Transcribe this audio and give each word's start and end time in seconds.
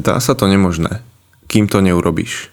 Zdá 0.00 0.16
sa 0.16 0.32
to 0.32 0.48
nemožné, 0.48 1.04
kým 1.44 1.68
to 1.68 1.84
neurobíš. 1.84 2.48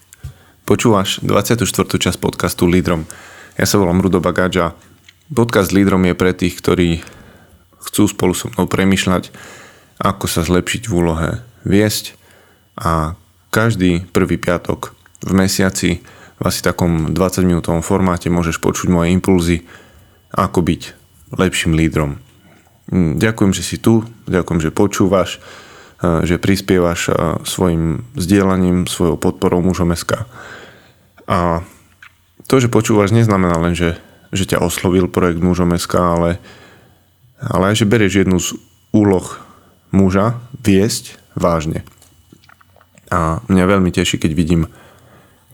Počúvaš 0.67 1.23
24. 1.23 1.63
časť 1.95 2.19
podcastu 2.19 2.67
Lídrom. 2.67 3.07
Ja 3.55 3.63
sa 3.63 3.79
volám 3.79 4.03
Rudo 4.03 4.19
Bagáč 4.19 4.59
a 4.59 4.75
podcast 5.31 5.71
Lídrom 5.71 6.03
je 6.03 6.11
pre 6.11 6.35
tých, 6.35 6.59
ktorí 6.59 7.07
chcú 7.87 8.03
spolu 8.11 8.35
so 8.35 8.51
mnou 8.51 8.67
premyšľať, 8.67 9.31
ako 9.95 10.27
sa 10.27 10.43
zlepšiť 10.43 10.91
v 10.91 10.93
úlohe 10.99 11.29
viesť 11.63 12.19
a 12.75 13.15
každý 13.47 14.03
prvý 14.11 14.35
piatok 14.35 14.91
v 15.23 15.31
mesiaci 15.31 16.03
v 16.03 16.41
asi 16.43 16.59
takom 16.59 17.15
20 17.15 17.47
minútovom 17.47 17.79
formáte 17.79 18.27
môžeš 18.27 18.59
počuť 18.59 18.91
moje 18.91 19.15
impulzy, 19.15 19.63
ako 20.35 20.67
byť 20.67 20.81
lepším 21.31 21.79
lídrom. 21.79 22.19
Ďakujem, 22.91 23.55
že 23.55 23.63
si 23.63 23.79
tu, 23.79 24.03
ďakujem, 24.27 24.59
že 24.67 24.75
počúvaš 24.75 25.39
že 25.97 26.37
prispievaš 26.37 27.09
svojim 27.41 28.05
vzdielaním, 28.13 28.85
svojou 28.85 29.17
podporou 29.17 29.65
mužom 29.65 29.97
SK. 29.97 30.29
A 31.25 31.65
to, 32.45 32.61
že 32.61 32.71
počúvaš, 32.71 33.11
neznamená 33.11 33.57
len, 33.59 33.73
že, 33.73 33.97
že 34.29 34.47
ťa 34.47 34.61
oslovil 34.63 35.09
projekt 35.09 35.41
mužom 35.41 35.73
SK, 35.73 35.93
ale, 35.97 36.31
ale 37.41 37.73
aj, 37.73 37.83
že 37.83 37.89
berieš 37.89 38.23
jednu 38.23 38.37
z 38.37 38.55
úloh 38.93 39.25
muža 39.91 40.39
viesť 40.61 41.19
vážne. 41.35 41.83
A 43.11 43.43
mňa 43.47 43.63
veľmi 43.67 43.91
teší, 43.91 44.19
keď 44.19 44.31
vidím 44.37 44.63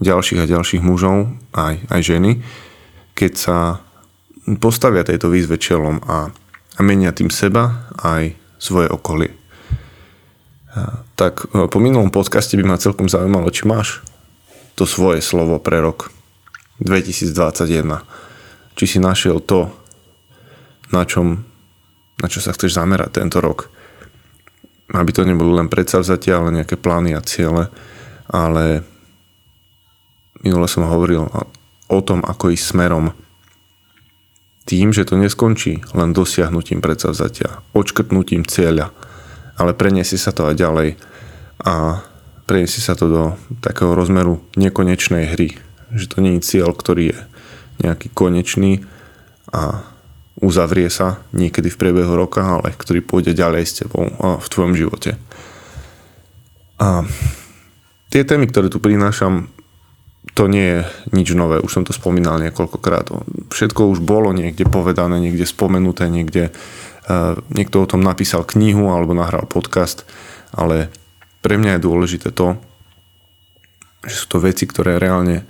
ďalších 0.02 0.42
a 0.42 0.50
ďalších 0.50 0.84
mužov, 0.84 1.34
aj, 1.54 1.88
aj 1.90 2.02
ženy, 2.02 2.32
keď 3.14 3.32
sa 3.38 3.58
postavia 4.60 5.06
tejto 5.06 5.30
výzve 5.30 5.56
čelom 5.56 6.02
a, 6.04 6.34
a 6.78 6.80
menia 6.82 7.14
tým 7.14 7.30
seba 7.30 7.90
aj 8.02 8.36
svoje 8.58 8.90
okolie. 8.90 9.43
Tak 11.14 11.54
e, 11.54 11.70
po 11.70 11.78
minulom 11.78 12.10
podcaste 12.10 12.58
by 12.58 12.66
ma 12.66 12.82
celkom 12.82 13.06
zaujímalo, 13.06 13.54
či 13.54 13.70
máš 13.70 14.02
to 14.74 14.90
svoje 14.90 15.22
slovo 15.22 15.62
pre 15.62 15.80
rok 15.82 16.10
2021. 16.82 18.02
Či 18.74 18.86
si 18.90 18.98
našiel 18.98 19.38
to, 19.38 19.70
na, 20.90 21.06
čom, 21.06 21.46
na 22.18 22.28
čo 22.28 22.42
sa 22.42 22.58
chceš 22.58 22.74
zamerať 22.74 23.22
tento 23.22 23.38
rok. 23.38 23.70
Aby 24.90 25.14
to 25.14 25.30
nebolo 25.30 25.58
len 25.58 25.70
predsavzatia, 25.70 26.42
ale 26.42 26.62
nejaké 26.62 26.74
plány 26.78 27.14
a 27.14 27.22
ciele. 27.22 27.70
Ale 28.34 28.82
minule 30.42 30.66
som 30.66 30.90
hovoril 30.90 31.30
o 31.88 32.00
tom, 32.02 32.26
ako 32.26 32.50
ísť 32.50 32.74
smerom 32.74 33.14
tým, 34.66 34.96
že 34.96 35.06
to 35.06 35.20
neskončí 35.20 35.84
len 35.92 36.16
dosiahnutím 36.16 36.80
predsavzatia, 36.80 37.62
odškrtnutím 37.76 38.48
cieľa, 38.48 38.96
ale 39.58 39.78
preniesie 39.78 40.18
sa 40.18 40.34
to 40.34 40.50
aj 40.50 40.56
ďalej 40.58 40.90
a 41.64 42.04
preniesie 42.50 42.82
sa 42.84 42.98
to 42.98 43.06
do 43.08 43.24
takého 43.64 43.96
rozmeru 43.96 44.42
nekonečnej 44.60 45.32
hry. 45.34 45.56
Že 45.94 46.06
to 46.10 46.18
nie 46.20 46.34
je 46.38 46.46
cieľ, 46.46 46.74
ktorý 46.74 47.14
je 47.14 47.20
nejaký 47.82 48.12
konečný 48.14 48.86
a 49.54 49.86
uzavrie 50.42 50.90
sa 50.90 51.22
niekedy 51.32 51.70
v 51.70 51.80
priebehu 51.80 52.14
roka, 52.18 52.42
ale 52.42 52.74
ktorý 52.74 53.06
pôjde 53.06 53.38
ďalej 53.38 53.64
s 53.64 53.74
tebou 53.86 54.10
v 54.18 54.48
tvojom 54.50 54.74
živote. 54.74 55.16
A 56.82 57.06
tie 58.10 58.26
témy, 58.26 58.50
ktoré 58.50 58.68
tu 58.68 58.82
prinášam, 58.82 59.48
to 60.34 60.50
nie 60.50 60.66
je 60.66 60.80
nič 61.14 61.30
nové, 61.38 61.62
už 61.62 61.70
som 61.70 61.84
to 61.86 61.94
spomínal 61.94 62.42
niekoľkokrát. 62.42 63.14
Všetko 63.54 63.94
už 63.94 64.02
bolo 64.02 64.34
niekde 64.34 64.66
povedané, 64.66 65.22
niekde 65.22 65.46
spomenuté, 65.46 66.10
niekde 66.10 66.50
niekto 67.52 67.84
o 67.84 67.90
tom 67.90 68.00
napísal 68.00 68.48
knihu 68.48 68.92
alebo 68.92 69.12
nahral 69.16 69.44
podcast, 69.48 70.08
ale 70.56 70.88
pre 71.44 71.60
mňa 71.60 71.78
je 71.78 71.86
dôležité 71.86 72.30
to, 72.32 72.56
že 74.04 74.16
sú 74.24 74.26
to 74.32 74.38
veci, 74.44 74.64
ktoré 74.68 75.00
reálne 75.00 75.44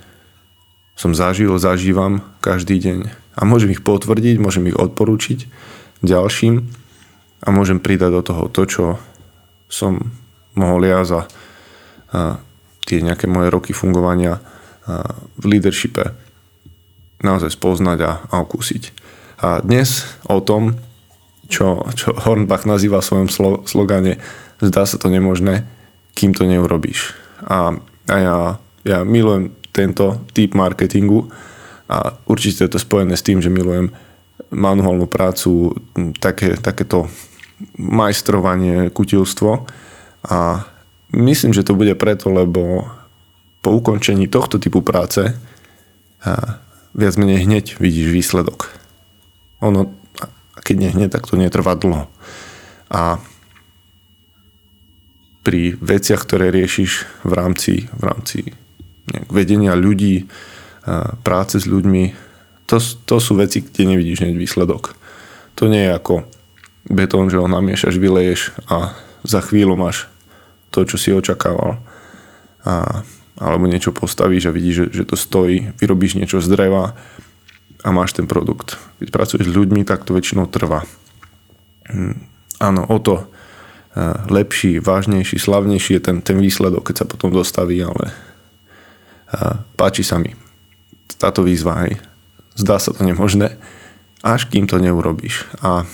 som 0.94 1.10
zažil, 1.10 1.50
zažívam 1.58 2.22
každý 2.38 2.78
deň 2.78 2.98
a 3.34 3.40
môžem 3.42 3.74
ich 3.74 3.82
potvrdiť, 3.82 4.38
môžem 4.38 4.70
ich 4.70 4.78
odporúčiť 4.78 5.50
ďalším 6.06 6.62
a 7.42 7.48
môžem 7.50 7.82
pridať 7.82 8.10
do 8.14 8.22
toho 8.22 8.42
to, 8.46 8.62
čo 8.66 8.84
som 9.66 10.14
mohol 10.54 10.86
ja 10.86 11.02
za 11.02 11.26
tie 12.86 12.98
nejaké 13.02 13.26
moje 13.26 13.50
roky 13.50 13.74
fungovania 13.74 14.38
v 15.40 15.44
leadershipe 15.44 16.14
naozaj 17.24 17.56
spoznať 17.56 17.98
a, 18.04 18.12
a 18.30 18.34
okúsiť. 18.44 18.82
A 19.40 19.64
dnes 19.64 20.04
o 20.28 20.38
tom, 20.44 20.76
čo, 21.48 21.84
čo 21.92 22.14
Hornbach 22.14 22.64
nazýva 22.64 23.00
v 23.00 23.08
svojom 23.08 23.28
slo, 23.28 23.50
slogane 23.68 24.20
zdá 24.60 24.86
sa 24.88 24.96
to 24.96 25.12
nemožné, 25.12 25.66
kým 26.14 26.32
to 26.32 26.46
neurobíš. 26.46 27.12
A, 27.44 27.76
a 28.08 28.14
ja, 28.16 28.36
ja 28.86 28.98
milujem 29.02 29.52
tento 29.74 30.22
typ 30.32 30.54
marketingu 30.54 31.28
a 31.90 32.14
určite 32.30 32.64
je 32.64 32.72
to 32.72 32.80
spojené 32.80 33.18
s 33.18 33.26
tým, 33.26 33.42
že 33.42 33.50
milujem 33.50 33.90
manuálnu 34.54 35.10
prácu, 35.10 35.74
také, 36.22 36.54
takéto 36.58 37.10
majstrovanie, 37.78 38.90
kutilstvo 38.90 39.66
a 40.30 40.38
myslím, 41.14 41.52
že 41.54 41.66
to 41.66 41.74
bude 41.74 41.94
preto, 41.98 42.30
lebo 42.30 42.86
po 43.62 43.70
ukončení 43.74 44.28
tohto 44.28 44.60
typu 44.60 44.84
práce 44.84 45.34
viac 46.94 47.14
menej 47.18 47.44
hneď 47.44 47.80
vidíš 47.80 48.08
výsledok. 48.12 48.70
Ono 49.64 49.82
a 49.82 50.03
keď 50.64 50.76
nie 50.80 50.90
hneď, 50.90 51.12
tak 51.12 51.28
to 51.28 51.36
netrvá 51.36 51.76
dlho. 51.76 52.08
A 52.88 53.20
pri 55.44 55.76
veciach, 55.76 56.24
ktoré 56.24 56.48
riešiš 56.48 57.04
v 57.22 57.32
rámci, 57.36 57.72
v 57.92 58.02
rámci 58.02 58.38
vedenia 59.28 59.76
ľudí, 59.76 60.24
práce 61.20 61.60
s 61.60 61.68
ľuďmi, 61.68 62.16
to, 62.64 62.80
to 62.80 63.16
sú 63.20 63.36
veci, 63.36 63.60
kde 63.60 63.92
nevidíš 63.92 64.24
hneď 64.24 64.36
výsledok. 64.40 64.96
To 65.60 65.68
nie 65.68 65.84
je 65.84 65.92
ako 65.92 66.24
betón, 66.88 67.28
že 67.28 67.40
ho 67.40 67.48
namiešaš, 67.48 68.00
vyleješ 68.00 68.56
a 68.68 68.96
za 69.24 69.40
chvíľu 69.44 69.76
máš 69.76 70.08
to, 70.72 70.84
čo 70.88 70.96
si 70.96 71.12
očakával. 71.12 71.80
A, 72.64 73.04
alebo 73.36 73.68
niečo 73.68 73.92
postavíš 73.92 74.48
a 74.48 74.54
vidíš, 74.56 74.74
že, 74.74 74.86
že 75.00 75.04
to 75.04 75.16
stojí, 75.16 75.76
vyrobíš 75.76 76.16
niečo 76.16 76.40
z 76.40 76.48
dreva 76.48 76.96
a 77.84 77.88
máš 77.92 78.16
ten 78.16 78.24
produkt. 78.24 78.80
Keď 78.98 79.08
pracuješ 79.12 79.52
s 79.52 79.58
ľuďmi, 79.60 79.84
tak 79.84 80.08
to 80.08 80.16
väčšinou 80.16 80.48
trvá. 80.48 80.88
Hm, 81.92 82.16
áno, 82.64 82.88
o 82.88 82.96
to 82.96 83.20
e, 83.20 83.24
lepší, 84.32 84.80
vážnejší, 84.80 85.36
slavnejší 85.36 86.00
je 86.00 86.02
ten, 86.02 86.16
ten 86.24 86.40
výsledok, 86.40 86.88
keď 86.88 87.04
sa 87.04 87.06
potom 87.06 87.28
dostaví, 87.28 87.84
ale 87.84 88.08
e, 88.08 88.12
páči 89.76 90.00
sa 90.00 90.16
mi 90.16 90.32
táto 91.20 91.44
výzva 91.44 91.84
aj. 91.84 92.00
Zdá 92.56 92.80
sa 92.80 92.96
to 92.96 93.04
nemožné, 93.04 93.60
až 94.24 94.48
kým 94.48 94.64
to 94.64 94.80
neurobíš. 94.80 95.44
A 95.60 95.84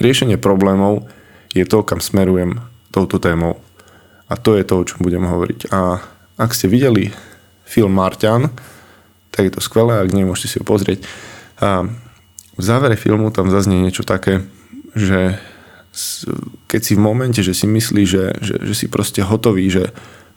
riešenie 0.00 0.40
problémov 0.40 1.06
je 1.52 1.68
to, 1.68 1.84
kam 1.84 2.00
smerujem 2.00 2.64
touto 2.88 3.20
témou. 3.20 3.60
A 4.32 4.40
to 4.40 4.56
je 4.56 4.64
to, 4.64 4.80
o 4.80 4.86
čom 4.88 5.04
budem 5.04 5.28
hovoriť. 5.28 5.68
A 5.76 6.00
ak 6.40 6.56
ste 6.56 6.72
videli 6.72 7.12
film 7.68 7.92
Marťan, 7.96 8.48
tak 9.32 9.48
je 9.48 9.52
to 9.56 9.64
skvelé, 9.64 10.04
ak 10.04 10.12
nie, 10.12 10.28
môžete 10.28 10.48
si 10.52 10.56
ho 10.60 10.64
pozrieť. 10.68 11.02
A 11.58 11.88
v 12.52 12.62
závere 12.62 13.00
filmu 13.00 13.32
tam 13.32 13.48
zaznie 13.48 13.80
niečo 13.80 14.04
také, 14.04 14.44
že 14.92 15.40
keď 16.68 16.80
si 16.80 16.92
v 16.96 17.04
momente, 17.04 17.40
že 17.40 17.56
si 17.56 17.64
myslíš, 17.68 18.08
že, 18.08 18.24
že, 18.40 18.54
že 18.60 18.74
si 18.76 18.86
proste 18.88 19.24
hotový, 19.24 19.68
že 19.68 19.92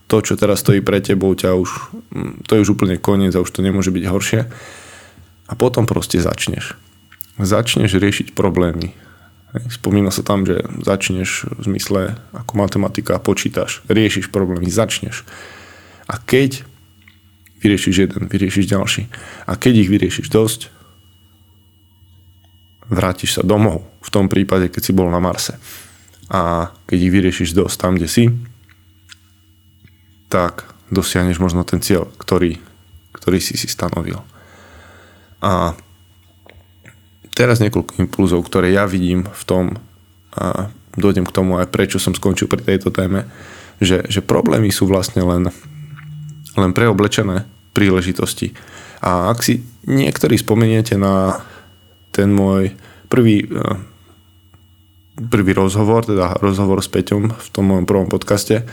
to, 0.08 0.22
čo 0.22 0.38
teraz 0.38 0.62
stojí 0.62 0.84
pre 0.84 1.02
tebou, 1.02 1.34
ťa 1.34 1.56
už, 1.58 1.70
to 2.46 2.52
je 2.56 2.64
už 2.64 2.78
úplne 2.78 3.00
koniec 3.00 3.34
a 3.36 3.44
už 3.44 3.52
to 3.52 3.66
nemôže 3.66 3.90
byť 3.90 4.04
horšie. 4.06 4.42
A 5.46 5.54
potom 5.54 5.86
proste 5.90 6.22
začneš. 6.22 6.78
Začneš 7.42 7.98
riešiť 7.98 8.38
problémy. 8.38 8.94
Spomína 9.72 10.12
sa 10.12 10.22
tam, 10.22 10.44
že 10.44 10.68
začneš 10.84 11.48
v 11.48 11.62
zmysle 11.64 12.02
ako 12.36 12.54
matematika, 12.60 13.24
počítaš, 13.24 13.82
riešiš 13.88 14.28
problémy, 14.30 14.68
začneš. 14.68 15.24
A 16.12 16.20
keď 16.20 16.68
vyriešiš 17.66 17.96
jeden, 17.98 18.30
vyriešiš 18.30 18.70
ďalší. 18.70 19.10
A 19.50 19.58
keď 19.58 19.74
ich 19.82 19.90
vyriešiš 19.90 20.30
dosť, 20.30 20.70
vrátiš 22.86 23.42
sa 23.42 23.42
domov. 23.42 23.90
V 24.06 24.14
tom 24.14 24.30
prípade, 24.30 24.70
keď 24.70 24.82
si 24.86 24.94
bol 24.94 25.10
na 25.10 25.18
Marse. 25.18 25.58
A 26.30 26.70
keď 26.86 26.98
ich 27.02 27.14
vyriešiš 27.14 27.58
dosť 27.58 27.76
tam, 27.82 27.98
kde 27.98 28.06
si, 28.06 28.24
tak 30.30 30.70
dosiahneš 30.94 31.42
možno 31.42 31.66
ten 31.66 31.82
cieľ, 31.82 32.14
ktorý, 32.22 32.62
ktorý 33.18 33.42
si 33.42 33.58
si 33.58 33.66
stanovil. 33.66 34.22
A 35.42 35.74
teraz 37.34 37.58
niekoľko 37.58 37.98
impulzov, 37.98 38.46
ktoré 38.46 38.70
ja 38.70 38.86
vidím 38.86 39.26
v 39.26 39.44
tom, 39.46 39.66
a 40.38 40.70
dojdem 41.00 41.26
k 41.26 41.36
tomu 41.36 41.58
aj 41.58 41.72
prečo 41.72 41.98
som 41.98 42.14
skončil 42.14 42.46
pri 42.46 42.62
tejto 42.62 42.94
téme, 42.94 43.26
že, 43.80 44.06
že 44.08 44.24
problémy 44.24 44.72
sú 44.72 44.88
vlastne 44.88 45.24
len, 45.26 45.50
len 46.56 46.72
preoblečené 46.72 47.48
príležitosti. 47.76 48.56
A 49.04 49.28
ak 49.30 49.44
si 49.44 49.60
niektorí 49.84 50.40
spomeniete 50.40 50.96
na 50.96 51.44
ten 52.16 52.32
môj 52.32 52.72
prvý, 53.12 53.44
eh, 53.44 53.76
prvý 55.20 55.52
rozhovor, 55.52 56.08
teda 56.08 56.40
rozhovor 56.40 56.80
s 56.80 56.88
Peťom 56.88 57.36
v 57.36 57.48
tom 57.52 57.76
mojom 57.76 57.84
prvom 57.84 58.08
podcaste. 58.08 58.64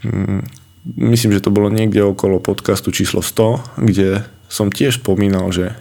Mm, 0.00 0.48
myslím, 0.96 1.36
že 1.36 1.44
to 1.44 1.52
bolo 1.52 1.68
niekde 1.68 2.00
okolo 2.00 2.40
podcastu 2.40 2.88
číslo 2.88 3.20
100, 3.20 3.60
kde 3.76 4.24
som 4.48 4.72
tiež 4.72 5.04
spomínal, 5.04 5.52
že 5.52 5.76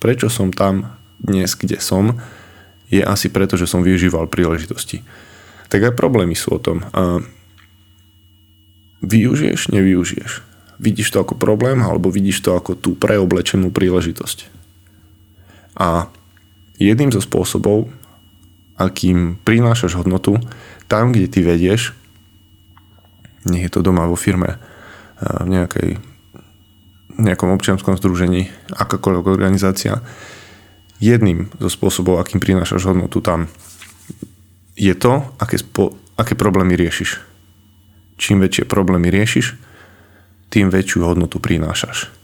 prečo 0.00 0.32
som 0.32 0.48
tam 0.48 0.96
dnes, 1.20 1.52
kde 1.52 1.80
som, 1.80 2.20
je 2.92 3.00
asi 3.00 3.32
preto, 3.32 3.56
že 3.56 3.68
som 3.68 3.80
využíval 3.80 4.28
príležitosti. 4.28 5.00
Tak 5.72 5.80
aj 5.80 5.98
problémy 5.98 6.36
sú 6.36 6.56
o 6.56 6.62
tom. 6.62 6.84
Využiješ, 9.00 9.72
nevyužiješ. 9.72 10.53
Vidíš 10.84 11.16
to 11.16 11.24
ako 11.24 11.40
problém, 11.40 11.80
alebo 11.80 12.12
vidíš 12.12 12.44
to 12.44 12.52
ako 12.52 12.76
tú 12.76 12.92
preoblečenú 12.92 13.72
príležitosť. 13.72 14.52
A 15.80 16.12
jedným 16.76 17.08
zo 17.08 17.24
spôsobov, 17.24 17.88
akým 18.76 19.40
prinášaš 19.40 19.96
hodnotu, 19.96 20.36
tam, 20.84 21.16
kde 21.16 21.32
ty 21.32 21.40
vedieš, 21.40 21.96
nech 23.48 23.64
je 23.64 23.72
to 23.72 23.80
doma 23.80 24.04
vo 24.04 24.18
firme, 24.18 24.60
v 25.24 25.48
nejakej, 25.48 25.90
nejakom 27.16 27.54
občianskom 27.54 27.96
združení, 27.96 28.52
akákoľvek 28.68 29.24
organizácia, 29.24 30.04
jedným 31.00 31.48
zo 31.56 31.70
spôsobov, 31.72 32.20
akým 32.20 32.44
prinášaš 32.44 32.92
hodnotu 32.92 33.24
tam, 33.24 33.48
je 34.74 34.92
to, 34.92 35.22
aké, 35.38 35.62
spo, 35.62 35.94
aké 36.18 36.34
problémy 36.34 36.74
riešiš. 36.74 37.22
Čím 38.18 38.42
väčšie 38.42 38.66
problémy 38.66 39.10
riešiš, 39.10 39.73
tým 40.54 40.70
väčšiu 40.70 41.02
hodnotu 41.02 41.42
prinášaš. 41.42 42.14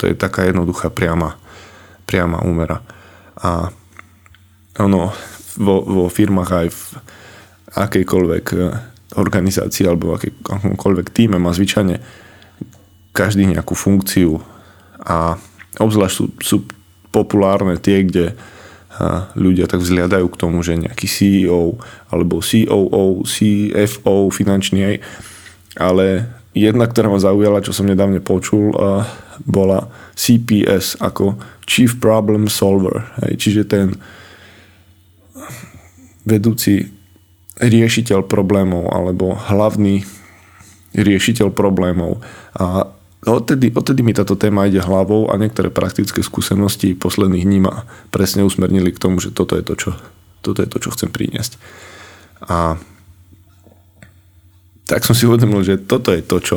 To 0.00 0.08
je 0.08 0.16
taká 0.16 0.48
jednoduchá 0.48 0.88
priama, 0.88 1.36
priama 2.08 2.40
úmera. 2.40 2.80
A 3.36 3.68
ono 4.80 5.12
vo, 5.60 5.84
vo 5.84 6.06
firmách 6.08 6.50
aj 6.50 6.68
v 6.72 6.82
akejkoľvek 7.76 8.46
eh, 8.56 8.62
organizácii 9.12 9.84
alebo 9.84 10.16
v 10.16 10.32
akomkoľvek 10.40 11.12
týme 11.12 11.36
má 11.36 11.52
zvyčajne 11.52 12.00
každý 13.12 13.44
nejakú 13.44 13.76
funkciu 13.76 14.40
a 15.04 15.36
obzvlášť 15.76 16.14
sú, 16.16 16.24
sú 16.40 16.56
populárne 17.12 17.76
tie, 17.76 18.08
kde 18.08 18.32
ľudia 19.36 19.64
tak 19.68 19.80
vzliadajú 19.80 20.26
k 20.28 20.40
tomu, 20.40 20.60
že 20.60 20.76
nejaký 20.76 21.08
CEO 21.08 21.80
alebo 22.12 22.44
COO, 22.44 23.24
CFO 23.24 24.28
finančný 24.28 25.00
ale 25.80 26.28
jedna, 26.52 26.84
ktorá 26.88 27.08
ma 27.12 27.20
zaujala, 27.20 27.64
čo 27.64 27.72
som 27.72 27.88
nedávne 27.88 28.20
počul, 28.20 28.72
bola 29.44 29.88
CPS 30.14 31.00
ako 31.00 31.40
Chief 31.64 31.96
Problem 31.96 32.46
Solver. 32.46 33.08
Čiže 33.20 33.62
ten 33.68 33.96
vedúci 36.22 36.92
riešiteľ 37.58 38.28
problémov 38.28 38.92
alebo 38.92 39.34
hlavný 39.34 40.04
riešiteľ 40.94 41.50
problémov. 41.52 42.20
A 42.56 42.88
Odtedy, 43.22 43.70
odtedy 43.70 44.02
mi 44.02 44.10
táto 44.10 44.34
téma 44.34 44.66
ide 44.66 44.82
hlavou 44.82 45.30
a 45.30 45.38
niektoré 45.38 45.70
praktické 45.70 46.26
skúsenosti 46.26 46.98
posledných 46.98 47.46
dní 47.46 47.62
ma 47.62 47.86
presne 48.10 48.42
usmernili 48.42 48.90
k 48.90 48.98
tomu, 48.98 49.22
že 49.22 49.30
toto 49.30 49.54
je 49.54 49.62
to, 49.62 49.78
čo, 49.78 49.90
toto 50.42 50.58
je 50.58 50.66
to, 50.66 50.82
čo 50.82 50.90
chcem 50.90 51.06
priniesť. 51.06 51.54
A 52.50 52.82
tak 54.86 55.06
som 55.06 55.14
si 55.14 55.26
uvedomil, 55.26 55.62
že 55.62 55.80
toto 55.80 56.10
je 56.10 56.22
to, 56.22 56.36
čo 56.42 56.56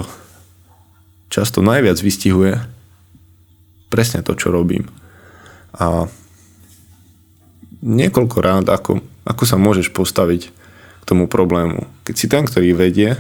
často 1.30 1.60
najviac 1.60 1.98
vystihuje 2.00 2.76
presne 3.96 4.26
to, 4.26 4.36
čo 4.36 4.52
robím. 4.52 4.92
A 5.76 6.12
niekoľko 7.80 8.38
rád, 8.44 8.66
ako, 8.68 9.00
ako 9.24 9.44
sa 9.48 9.56
môžeš 9.56 9.96
postaviť 9.96 10.52
k 11.00 11.04
tomu 11.08 11.32
problému. 11.32 11.88
Keď 12.04 12.16
si 12.16 12.28
ten, 12.28 12.44
ktorý 12.44 12.76
vedie, 12.76 13.16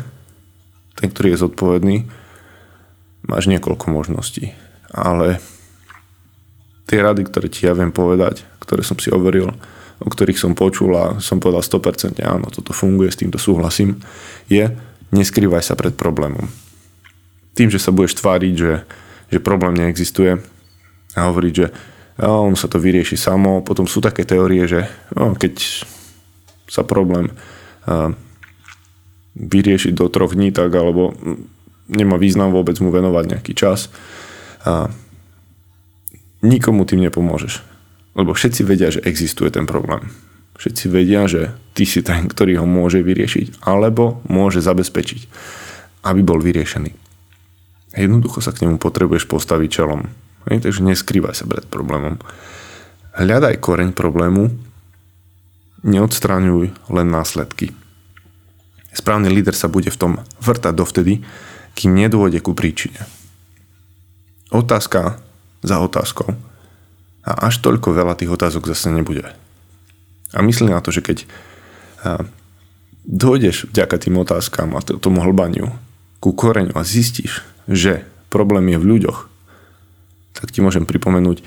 ten, 0.99 1.07
ktorý 1.07 1.35
je 1.35 1.43
zodpovedný, 1.47 1.97
máš 3.23 3.47
niekoľko 3.47 3.87
možností. 3.87 4.51
Ale 4.91 5.39
tie 6.91 6.99
rady, 6.99 7.27
ktoré 7.29 7.47
ti 7.47 7.67
ja 7.67 7.73
viem 7.77 7.95
povedať, 7.95 8.43
ktoré 8.59 8.81
som 8.81 8.99
si 8.99 9.11
overil, 9.11 9.53
o 10.03 10.07
ktorých 10.11 10.39
som 10.39 10.57
počul 10.57 10.91
a 10.97 11.05
som 11.23 11.39
povedal 11.39 11.63
100% 11.63 12.19
áno, 12.25 12.51
toto 12.51 12.75
funguje, 12.75 13.11
s 13.11 13.19
týmto 13.19 13.39
súhlasím, 13.39 14.01
je 14.51 14.75
neskrývaj 15.15 15.63
sa 15.63 15.79
pred 15.79 15.95
problémom. 15.95 16.51
Tým, 17.55 17.71
že 17.71 17.79
sa 17.79 17.95
budeš 17.95 18.19
tváriť, 18.19 18.53
že, 18.53 18.73
že 19.31 19.39
problém 19.39 19.79
neexistuje 19.79 20.43
a 21.15 21.19
hovoriť, 21.31 21.53
že 21.55 21.67
on 22.19 22.55
sa 22.55 22.67
to 22.71 22.79
vyrieši 22.79 23.19
samo, 23.19 23.63
potom 23.63 23.87
sú 23.87 23.99
také 23.99 24.23
teórie, 24.27 24.67
že 24.67 24.87
no, 25.15 25.35
keď 25.35 25.83
sa 26.67 26.83
problém 26.83 27.31
uh, 27.31 28.11
vyrieši 29.35 29.91
do 29.91 30.07
troch 30.07 30.31
dní, 30.31 30.55
tak 30.55 30.71
alebo 30.71 31.11
nemá 31.91 32.15
význam 32.15 32.55
vôbec 32.55 32.79
mu 32.79 32.89
venovať 32.89 33.35
nejaký 33.35 33.53
čas 33.53 33.91
a 34.63 34.89
nikomu 36.41 36.87
tým 36.87 37.03
nepomôžeš. 37.03 37.61
Lebo 38.15 38.31
všetci 38.31 38.61
vedia, 38.63 38.89
že 38.89 39.03
existuje 39.03 39.51
ten 39.51 39.67
problém. 39.67 40.07
Všetci 40.55 40.85
vedia, 40.87 41.27
že 41.27 41.51
ty 41.75 41.83
si 41.83 41.99
ten, 41.99 42.31
ktorý 42.31 42.63
ho 42.63 42.67
môže 42.67 43.03
vyriešiť 43.03 43.63
alebo 43.67 44.23
môže 44.31 44.63
zabezpečiť, 44.63 45.21
aby 46.07 46.21
bol 46.23 46.39
vyriešený. 46.39 46.91
Jednoducho 47.95 48.43
sa 48.43 48.51
k 48.51 48.67
nemu 48.67 48.79
potrebuješ 48.79 49.27
postaviť 49.27 49.69
čelom. 49.71 50.11
Hej, 50.51 50.67
takže 50.67 50.83
neskrývaj 50.83 51.35
sa 51.35 51.45
pred 51.47 51.63
problémom. 51.67 52.19
Hľadaj 53.15 53.63
koreň 53.63 53.95
problému, 53.95 54.51
neodstraňuj 55.87 56.75
len 56.91 57.07
následky. 57.07 57.71
Správny 58.95 59.31
líder 59.31 59.55
sa 59.55 59.67
bude 59.67 59.91
v 59.91 59.99
tom 59.99 60.11
vrtať 60.39 60.73
dovtedy, 60.75 61.23
kým 61.75 61.91
nedôjde 61.95 62.39
ku 62.39 62.55
príčine. 62.55 63.03
Otázka 64.51 65.19
za 65.63 65.77
otázkou. 65.83 66.31
A 67.25 67.31
až 67.49 67.59
toľko 67.59 67.91
veľa 67.91 68.15
tých 68.15 68.31
otázok 68.31 68.69
zase 68.71 68.93
nebude. 68.93 69.44
A 70.35 70.43
myslí 70.43 70.69
na 70.69 70.83
to, 70.83 70.91
že 70.91 71.01
keď 71.01 71.23
dojdeš 73.07 73.71
vďaka 73.71 73.95
tým 73.97 74.19
otázkam 74.19 74.75
a 74.75 74.83
tomu 74.83 75.23
hlbaniu 75.23 75.71
ku 76.19 76.35
koreňu 76.35 76.75
a 76.75 76.83
zistíš, 76.83 77.41
že 77.65 78.03
problém 78.29 78.69
je 78.75 78.81
v 78.81 78.89
ľuďoch, 78.97 79.19
tak 80.35 80.51
ti 80.51 80.59
môžem 80.59 80.83
pripomenúť 80.83 81.41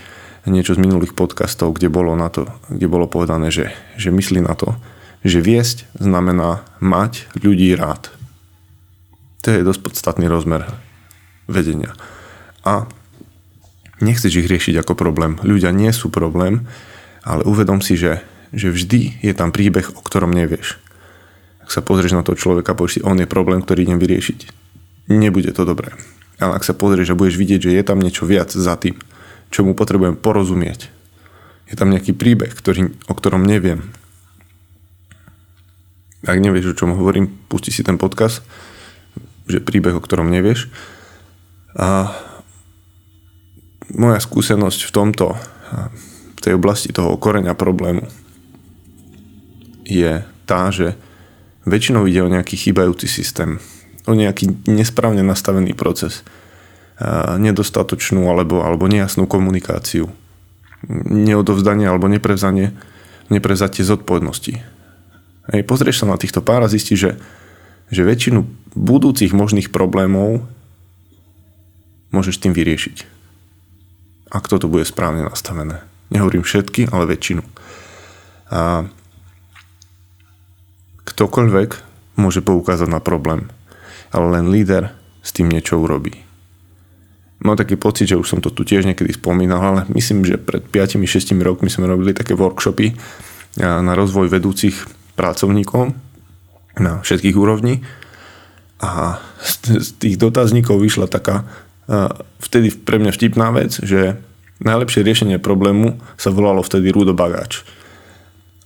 niečo 0.49 0.73
z 0.73 0.81
minulých 0.81 1.13
podcastov, 1.13 1.77
kde 1.77 1.93
bolo, 1.93 2.17
na 2.17 2.33
to, 2.33 2.49
kde 2.73 2.89
bolo 2.89 3.05
povedané, 3.05 3.53
že, 3.53 3.77
že 4.01 4.09
myslí 4.09 4.41
na 4.41 4.57
to, 4.57 4.81
že 5.21 5.45
viesť 5.45 5.85
znamená 6.01 6.65
mať 6.81 7.29
ľudí 7.37 7.75
rád. 7.77 8.09
To 9.45 9.53
je 9.53 9.67
dosť 9.67 9.81
podstatný 9.85 10.27
rozmer 10.31 10.65
vedenia. 11.51 11.93
A 12.65 12.89
nechceš 14.01 14.41
ich 14.41 14.49
riešiť 14.49 14.81
ako 14.81 14.97
problém. 14.97 15.37
Ľudia 15.43 15.75
nie 15.75 15.91
sú 15.93 16.09
problém, 16.09 16.65
ale 17.27 17.45
uvedom 17.45 17.85
si, 17.85 17.99
že, 17.99 18.25
že 18.55 18.73
vždy 18.73 19.21
je 19.21 19.33
tam 19.37 19.53
príbeh, 19.53 19.93
o 19.95 20.01
ktorom 20.01 20.33
nevieš. 20.33 20.81
Ak 21.65 21.73
sa 21.75 21.85
pozrieš 21.85 22.17
na 22.17 22.25
toho 22.25 22.39
človeka, 22.39 22.73
povieš 22.73 23.01
si, 23.01 23.05
on 23.05 23.21
je 23.21 23.29
problém, 23.29 23.61
ktorý 23.61 23.85
idem 23.85 24.01
vyriešiť. 24.01 24.39
Nebude 25.13 25.53
to 25.53 25.69
dobré. 25.69 25.93
Ale 26.41 26.57
ak 26.57 26.65
sa 26.65 26.73
pozrieš 26.73 27.13
a 27.13 27.19
budeš 27.19 27.37
vidieť, 27.37 27.69
že 27.69 27.75
je 27.77 27.83
tam 27.85 28.01
niečo 28.01 28.25
viac 28.25 28.49
za 28.49 28.75
tým, 28.81 28.97
čo 29.53 29.65
mu 29.65 29.77
potrebujem 29.77 30.17
porozumieť, 30.17 30.89
je 31.69 31.77
tam 31.77 31.93
nejaký 31.93 32.17
príbeh, 32.17 32.49
ktorý, 32.49 32.97
o 33.09 33.13
ktorom 33.13 33.45
neviem. 33.45 33.85
Ak 36.25 36.41
nevieš, 36.41 36.73
o 36.73 36.79
čom 36.79 36.97
hovorím, 36.97 37.29
pusti 37.49 37.69
si 37.69 37.85
ten 37.85 38.01
podcast 38.01 38.41
že 39.49 39.65
príbeh, 39.65 39.97
o 39.97 40.05
ktorom 40.05 40.29
nevieš. 40.29 40.69
A 41.75 42.13
moja 43.97 44.21
skúsenosť 44.21 44.81
v 44.85 44.95
tomto, 44.95 45.27
v 46.37 46.41
tej 46.45 46.61
oblasti 46.61 46.93
toho 46.93 47.17
koreňa 47.17 47.57
problému 47.57 48.05
je 49.89 50.21
tá, 50.45 50.69
že 50.69 50.93
väčšinou 51.65 52.05
ide 52.05 52.21
o 52.21 52.29
nejaký 52.29 52.61
chýbajúci 52.61 53.09
systém, 53.09 53.57
o 54.05 54.13
nejaký 54.13 54.69
nesprávne 54.69 55.25
nastavený 55.25 55.73
proces, 55.73 56.21
nedostatočnú 57.41 58.29
alebo, 58.29 58.61
alebo 58.61 58.85
nejasnú 58.85 59.25
komunikáciu, 59.25 60.13
neodovzdanie 61.09 61.89
alebo 61.89 62.07
neprevzanie, 62.13 62.77
neprevzatie 63.33 63.81
zodpovednosti. 63.81 64.61
Hej, 65.49 65.63
pozrieš 65.65 66.05
sa 66.05 66.11
na 66.13 66.21
týchto 66.21 66.45
pár 66.45 66.61
a 66.61 66.69
zistíš, 66.69 67.01
že 67.01 67.13
že 67.89 68.05
väčšinu 68.05 68.45
budúcich 68.77 69.33
možných 69.33 69.73
problémov 69.73 70.45
môžeš 72.13 72.41
tým 72.41 72.53
vyriešiť. 72.53 72.97
Ak 74.29 74.45
toto 74.45 74.69
bude 74.69 74.85
správne 74.85 75.25
nastavené. 75.25 75.81
Nehovorím 76.13 76.45
všetky, 76.45 76.93
ale 76.93 77.09
väčšinu. 77.09 77.43
A 78.53 78.89
ktokoľvek 81.19 81.71
môže 82.15 82.39
poukázať 82.47 82.87
na 82.87 83.03
problém, 83.03 83.51
ale 84.15 84.39
len 84.39 84.55
líder 84.55 84.95
s 85.27 85.35
tým 85.35 85.51
niečo 85.51 85.83
urobí. 85.83 86.15
Mám 87.43 87.59
taký 87.59 87.75
pocit, 87.75 88.07
že 88.07 88.19
už 88.19 88.31
som 88.31 88.39
to 88.39 88.55
tu 88.55 88.63
tiež 88.63 88.87
niekedy 88.87 89.11
spomínal, 89.19 89.59
ale 89.59 89.81
myslím, 89.91 90.23
že 90.23 90.39
pred 90.39 90.63
5-6 90.63 91.35
rokmi 91.43 91.67
sme 91.67 91.91
robili 91.91 92.15
také 92.15 92.39
workshopy, 92.39 92.95
na 93.59 93.99
rozvoj 93.99 94.31
vedúcich 94.31 94.87
pracovníkov 95.19 95.91
na 96.79 97.03
všetkých 97.03 97.35
úrovni. 97.35 97.83
A 98.79 99.19
z 99.43 99.99
tých 99.99 100.15
dotazníkov 100.15 100.79
vyšla 100.79 101.11
taká 101.11 101.43
vtedy 102.39 102.71
pre 102.71 103.03
mňa 103.03 103.11
vtipná 103.11 103.51
vec, 103.51 103.83
že 103.83 104.15
najlepšie 104.63 105.03
riešenie 105.03 105.43
problému 105.43 105.99
sa 106.15 106.31
volalo 106.31 106.63
vtedy 106.63 106.95
Rudo 106.95 107.19
Bagáč. 107.19 107.67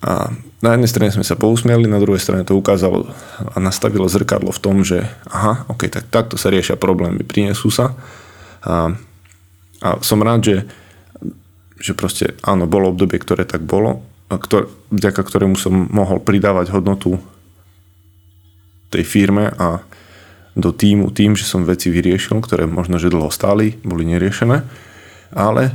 A 0.04 0.37
na 0.62 0.78
jednej 0.78 0.90
strane 0.90 1.11
sme 1.11 1.26
sa 1.26 1.35
pousmiali, 1.35 1.90
na 1.90 1.99
druhej 1.99 2.23
strane 2.23 2.47
to 2.47 2.54
ukázalo 2.54 3.11
a 3.42 3.59
nastavilo 3.59 4.07
zrkadlo 4.07 4.54
v 4.54 4.62
tom, 4.62 4.87
že 4.87 5.02
aha, 5.26 5.66
ok, 5.66 5.90
tak 5.90 6.07
takto 6.07 6.38
sa 6.38 6.54
riešia 6.54 6.78
problémy, 6.78 7.26
prinesú 7.26 7.69
sa. 7.69 7.99
A, 8.62 8.95
a 9.83 9.88
som 9.99 10.23
rád, 10.23 10.47
že, 10.47 10.57
že 11.83 11.99
proste 11.99 12.38
áno, 12.47 12.71
bolo 12.71 12.95
obdobie, 12.95 13.19
ktoré 13.19 13.42
tak 13.42 13.66
bolo, 13.66 14.07
a 14.33 14.40
ktor, 14.40 14.71
vďaka 14.88 15.21
ktorému 15.21 15.61
som 15.61 15.90
mohol 15.92 16.16
pridávať 16.23 16.73
hodnotu 16.73 17.21
tej 18.88 19.04
firme 19.04 19.52
a 19.61 19.85
do 20.54 20.73
týmu 20.73 21.12
tým, 21.12 21.37
že 21.37 21.45
som 21.45 21.69
veci 21.69 21.92
vyriešil, 21.92 22.40
ktoré 22.40 22.64
možno, 22.64 22.97
že 22.97 23.12
dlho 23.12 23.28
stáli, 23.28 23.76
boli 23.85 24.09
neriešené, 24.09 24.64
ale 25.35 25.73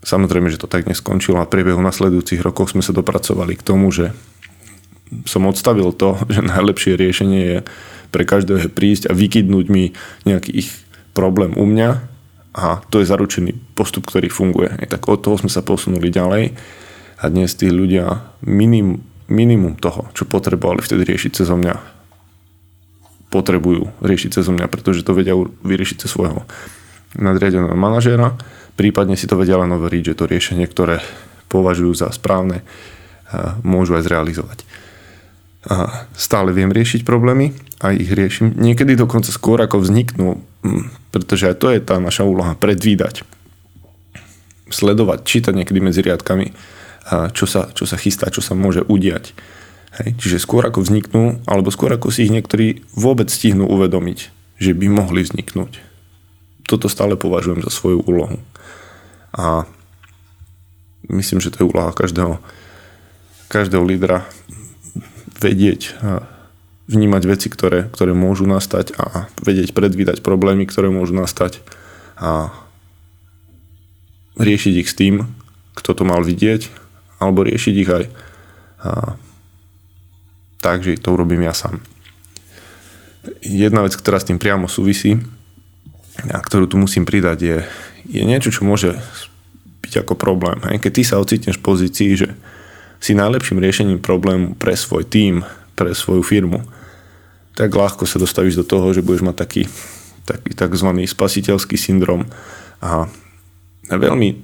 Samozrejme, 0.00 0.48
že 0.48 0.60
to 0.60 0.70
tak 0.70 0.88
neskončilo 0.88 1.36
a 1.40 1.44
v 1.44 1.52
priebehu 1.52 1.80
nasledujúcich 1.84 2.40
rokov 2.40 2.72
sme 2.72 2.80
sa 2.80 2.96
dopracovali 2.96 3.52
k 3.52 3.66
tomu, 3.66 3.92
že 3.92 4.16
som 5.28 5.44
odstavil 5.44 5.92
to, 5.92 6.16
že 6.32 6.40
najlepšie 6.40 6.96
riešenie 6.96 7.40
je 7.40 7.58
pre 8.10 8.24
každého 8.26 8.72
prísť 8.72 9.12
a 9.12 9.16
vykydnúť 9.16 9.66
mi 9.70 9.94
nejaký 10.26 10.50
ich 10.66 10.70
problém 11.12 11.54
u 11.54 11.68
mňa. 11.68 12.10
A 12.50 12.82
to 12.90 12.98
je 12.98 13.06
zaručený 13.06 13.54
postup, 13.78 14.10
ktorý 14.10 14.26
funguje. 14.26 14.74
Tak 14.90 15.06
od 15.06 15.22
toho 15.22 15.38
sme 15.38 15.46
sa 15.46 15.62
posunuli 15.62 16.10
ďalej. 16.10 16.58
A 17.22 17.30
dnes 17.30 17.54
tí 17.54 17.70
ľudia 17.70 18.26
minim, 18.42 19.06
minimum 19.30 19.78
toho, 19.78 20.10
čo 20.18 20.26
potrebovali 20.26 20.82
vtedy 20.82 21.06
riešiť 21.06 21.30
cez 21.30 21.46
mňa, 21.46 21.74
potrebujú 23.30 23.94
riešiť 24.02 24.42
cez 24.42 24.46
mňa, 24.50 24.66
pretože 24.66 25.06
to 25.06 25.14
vedia 25.14 25.38
vyriešiť 25.38 25.96
cez 26.02 26.10
svojho 26.10 26.42
nadriadeného 27.14 27.78
manažéra 27.78 28.34
prípadne 28.74 29.14
si 29.18 29.26
to 29.26 29.38
vedia 29.38 29.58
len 29.58 29.72
overiť, 29.72 30.12
že 30.12 30.18
to 30.18 30.30
riešenie, 30.30 30.66
ktoré 30.66 31.02
považujú 31.50 31.92
za 31.94 32.08
správne, 32.14 32.62
môžu 33.62 33.98
aj 33.98 34.06
zrealizovať. 34.06 34.58
A 35.68 36.08
stále 36.16 36.56
viem 36.56 36.72
riešiť 36.72 37.04
problémy 37.04 37.52
a 37.84 37.92
ich 37.92 38.08
riešim. 38.08 38.56
Niekedy 38.56 38.96
dokonca 38.96 39.28
skôr 39.28 39.60
ako 39.60 39.84
vzniknú, 39.84 40.40
pretože 41.12 41.52
aj 41.52 41.56
to 41.60 41.68
je 41.68 41.80
tá 41.84 42.00
naša 42.00 42.24
úloha, 42.24 42.56
predvídať. 42.56 43.28
Sledovať, 44.72 45.26
čítať 45.26 45.52
niekedy 45.52 45.78
medzi 45.82 46.00
riadkami, 46.00 46.54
čo 47.34 47.44
sa, 47.44 47.68
čo 47.74 47.84
sa 47.84 47.98
chystá, 48.00 48.30
čo 48.32 48.40
sa 48.40 48.56
môže 48.56 48.86
udiať. 48.86 49.34
Hej. 50.00 50.14
Čiže 50.22 50.38
skôr 50.46 50.62
ako 50.62 50.86
vzniknú, 50.86 51.42
alebo 51.44 51.74
skôr 51.74 51.90
ako 51.90 52.14
si 52.14 52.24
ich 52.24 52.32
niektorí 52.32 52.86
vôbec 52.94 53.26
stihnú 53.26 53.66
uvedomiť, 53.66 54.30
že 54.62 54.72
by 54.72 54.86
mohli 54.86 55.26
vzniknúť. 55.26 55.89
Toto 56.66 56.88
stále 56.88 57.14
považujem 57.14 57.62
za 57.64 57.70
svoju 57.70 58.02
úlohu. 58.04 58.38
A 59.30 59.64
myslím, 61.08 61.38
že 61.38 61.54
to 61.54 61.62
je 61.62 61.70
úloha 61.70 61.94
každého, 61.94 62.42
každého 63.48 63.84
lídra 63.86 64.26
vedieť 65.40 65.96
a 66.02 66.26
vnímať 66.90 67.22
veci, 67.24 67.46
ktoré, 67.46 67.86
ktoré 67.86 68.12
môžu 68.12 68.50
nastať 68.50 68.98
a 68.98 69.30
vedieť 69.46 69.70
predvídať 69.70 70.26
problémy, 70.26 70.66
ktoré 70.66 70.90
môžu 70.90 71.14
nastať 71.14 71.62
a 72.18 72.50
riešiť 74.34 74.74
ich 74.82 74.90
s 74.90 74.98
tým, 74.98 75.30
kto 75.78 75.90
to 75.94 76.02
mal 76.02 76.26
vidieť, 76.26 76.66
alebo 77.22 77.46
riešiť 77.46 77.74
ich 77.78 77.90
aj 77.90 78.04
a, 78.80 79.14
tak, 80.60 80.82
že 80.82 80.98
to 80.98 81.14
urobím 81.14 81.46
ja 81.46 81.54
sám. 81.54 81.78
Jedna 83.40 83.86
vec, 83.86 83.94
ktorá 83.94 84.18
s 84.18 84.26
tým 84.26 84.42
priamo 84.42 84.66
súvisí 84.66 85.20
a 86.28 86.38
ktorú 86.42 86.68
tu 86.68 86.76
musím 86.76 87.08
pridať 87.08 87.38
je, 87.40 87.56
je 88.10 88.22
niečo, 88.26 88.52
čo 88.52 88.68
môže 88.68 89.00
byť 89.80 90.04
ako 90.04 90.14
problém. 90.18 90.60
Hej? 90.68 90.84
Keď 90.84 90.92
ty 90.92 91.02
sa 91.06 91.16
ocitneš 91.22 91.56
v 91.56 91.66
pozícii, 91.66 92.10
že 92.18 92.28
si 93.00 93.16
najlepším 93.16 93.62
riešením 93.62 94.00
problému 94.04 94.60
pre 94.60 94.76
svoj 94.76 95.08
tím, 95.08 95.40
pre 95.72 95.96
svoju 95.96 96.20
firmu, 96.20 96.60
tak 97.56 97.72
ľahko 97.72 98.04
sa 98.04 98.20
dostavíš 98.20 98.60
do 98.60 98.64
toho, 98.68 98.92
že 98.92 99.00
budeš 99.00 99.24
mať 99.24 99.36
taký, 99.40 99.62
taký 100.28 100.52
tzv. 100.52 100.88
spasiteľský 101.08 101.76
syndrom 101.80 102.28
a 102.84 103.08
veľmi 103.88 104.36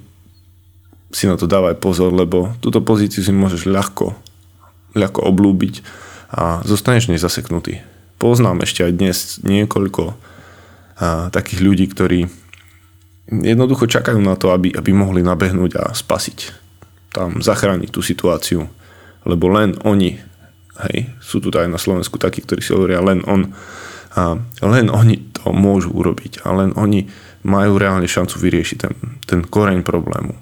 si 1.13 1.23
na 1.29 1.39
to 1.39 1.47
dávaj 1.47 1.79
pozor, 1.79 2.11
lebo 2.11 2.51
túto 2.59 2.83
pozíciu 2.83 3.23
si 3.23 3.31
môžeš 3.31 3.69
ľahko, 3.69 4.11
ľahko 4.97 5.23
oblúbiť 5.23 5.81
a 6.33 6.59
zostaneš 6.67 7.07
nezaseknutý. 7.07 7.79
Poznám 8.19 8.65
ešte 8.65 8.83
aj 8.83 8.91
dnes 8.97 9.17
niekoľko 9.45 10.17
takých 11.31 11.61
ľudí, 11.61 11.85
ktorí 11.89 12.25
jednoducho 13.29 13.85
čakajú 13.85 14.17
na 14.23 14.33
to, 14.39 14.49
aby, 14.55 14.73
aby 14.73 14.91
mohli 14.95 15.21
nabehnúť 15.21 15.71
a 15.77 15.83
spasiť. 15.93 16.39
Tam 17.13 17.39
zachrániť 17.39 17.89
tú 17.93 18.01
situáciu. 18.01 18.65
Lebo 19.27 19.51
len 19.51 19.75
oni, 19.83 20.17
hej, 20.87 20.97
sú 21.19 21.43
tu 21.43 21.51
aj 21.53 21.67
na 21.67 21.77
Slovensku 21.77 22.17
takí, 22.17 22.41
ktorí 22.41 22.61
si 22.63 22.71
hovoria 22.71 23.03
len 23.03 23.21
on, 23.27 23.51
a 24.17 24.39
len 24.65 24.89
oni 24.89 25.21
to 25.35 25.53
môžu 25.53 25.93
urobiť 25.93 26.41
a 26.41 26.49
len 26.57 26.73
oni 26.73 27.05
majú 27.45 27.77
reálne 27.77 28.09
šancu 28.09 28.41
vyriešiť 28.41 28.77
ten, 28.81 28.93
ten 29.29 29.39
koreň 29.45 29.85
problému. 29.85 30.33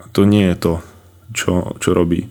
A 0.00 0.04
to 0.16 0.24
nie 0.24 0.48
je 0.48 0.56
to, 0.56 0.74
čo, 1.36 1.76
čo 1.76 1.92
robí 1.92 2.24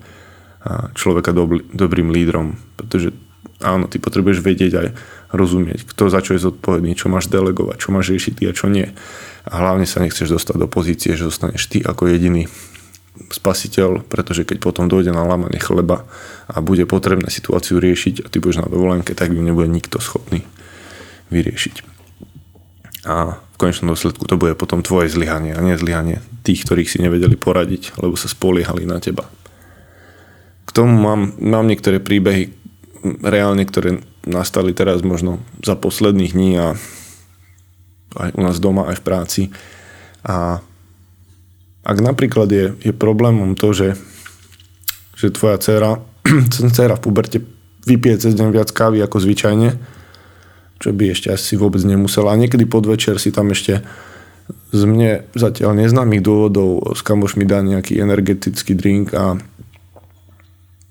človeka 0.97 1.29
dob, 1.29 1.61
dobrým 1.69 2.09
lídrom, 2.09 2.57
pretože 2.73 3.13
áno, 3.63 3.87
ty 3.87 4.01
potrebuješ 4.01 4.43
vedieť 4.43 4.73
aj 4.75 4.87
rozumieť, 5.35 5.87
kto 5.87 6.11
za 6.11 6.19
čo 6.23 6.35
je 6.35 6.43
zodpovedný, 6.43 6.95
čo 6.95 7.07
máš 7.11 7.31
delegovať, 7.31 7.77
čo 7.87 7.89
máš 7.91 8.11
riešiť 8.11 8.33
ty 8.39 8.43
a 8.49 8.53
čo 8.55 8.67
nie 8.67 8.91
a 9.45 9.53
hlavne 9.61 9.85
sa 9.85 10.01
nechceš 10.01 10.33
dostať 10.33 10.55
do 10.57 10.67
pozície, 10.67 11.13
že 11.13 11.29
zostaneš 11.29 11.69
ty 11.69 11.85
ako 11.85 12.09
jediný 12.09 12.49
spasiteľ, 13.31 14.03
pretože 14.03 14.43
keď 14.43 14.57
potom 14.59 14.91
dojde 14.91 15.13
na 15.13 15.23
lámanie 15.23 15.61
chleba 15.61 16.03
a 16.51 16.59
bude 16.59 16.83
potrebné 16.83 17.31
situáciu 17.31 17.79
riešiť 17.79 18.25
a 18.25 18.27
ty 18.27 18.43
budeš 18.43 18.65
na 18.65 18.67
dovolenke, 18.67 19.15
tak 19.15 19.31
ju 19.31 19.39
nebude 19.39 19.71
nikto 19.71 20.03
schopný 20.03 20.43
vyriešiť. 21.31 21.95
A 23.05 23.37
v 23.37 23.55
konečnom 23.55 23.93
dôsledku 23.93 24.25
to 24.27 24.35
bude 24.35 24.57
potom 24.59 24.83
tvoje 24.83 25.13
zlyhanie 25.13 25.55
a 25.55 25.63
nie 25.63 25.79
zlyhanie 25.79 26.19
tých, 26.43 26.67
ktorých 26.67 26.89
si 26.91 26.97
nevedeli 26.99 27.37
poradiť, 27.37 28.01
lebo 28.01 28.17
sa 28.19 28.27
spoliehali 28.27 28.83
na 28.83 28.99
teba. 28.99 29.29
K 30.65 30.69
tomu 30.73 30.97
mám, 30.97 31.37
mám 31.39 31.69
niektoré 31.69 32.03
príbehy 32.03 32.51
reálne, 33.03 33.65
ktoré 33.65 34.01
nastali 34.25 34.73
teraz 34.73 35.05
možno 35.05 35.41
za 35.61 35.77
posledných 35.77 36.33
dní 36.33 36.51
a 36.57 36.67
aj 38.15 38.31
u 38.33 38.41
nás 38.41 38.57
doma, 38.63 38.87
aj 38.89 38.97
v 39.01 39.05
práci. 39.05 39.41
A 40.25 40.63
ak 41.85 41.97
napríklad 42.01 42.49
je, 42.49 42.65
je 42.81 42.93
problémom 42.95 43.53
to, 43.53 43.75
že, 43.75 43.89
že 45.13 45.29
tvoja 45.35 45.61
dcera, 45.61 46.01
dcera 46.73 46.97
v 46.97 47.03
puberte 47.03 47.37
vypije 47.85 48.25
cez 48.25 48.33
deň 48.33 48.49
viac 48.49 48.69
kávy 48.73 49.05
ako 49.05 49.21
zvyčajne, 49.21 49.69
čo 50.81 50.89
by 50.89 51.13
ešte 51.13 51.29
asi 51.29 51.53
vôbec 51.55 51.85
nemusela. 51.85 52.33
A 52.33 52.39
niekedy 52.39 52.65
podvečer 52.65 53.21
si 53.21 53.29
tam 53.29 53.53
ešte 53.53 53.85
z 54.73 54.81
mne 54.85 55.25
zatiaľ 55.37 55.77
neznámych 55.77 56.25
dôvodov 56.25 56.97
s 56.97 57.01
kamošmi 57.05 57.45
dá 57.45 57.61
nejaký 57.61 57.97
energetický 58.01 58.73
drink 58.73 59.13
a 59.13 59.37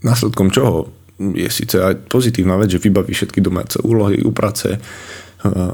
následkom 0.02 0.50
čoho 0.54 0.90
je 1.18 1.48
síce 1.50 1.78
aj 1.78 2.10
pozitívna 2.10 2.58
vec, 2.58 2.74
že 2.74 2.82
vybaví 2.82 3.14
všetky 3.14 3.38
domáce 3.38 3.78
úlohy, 3.82 4.22
uprace, 4.22 4.82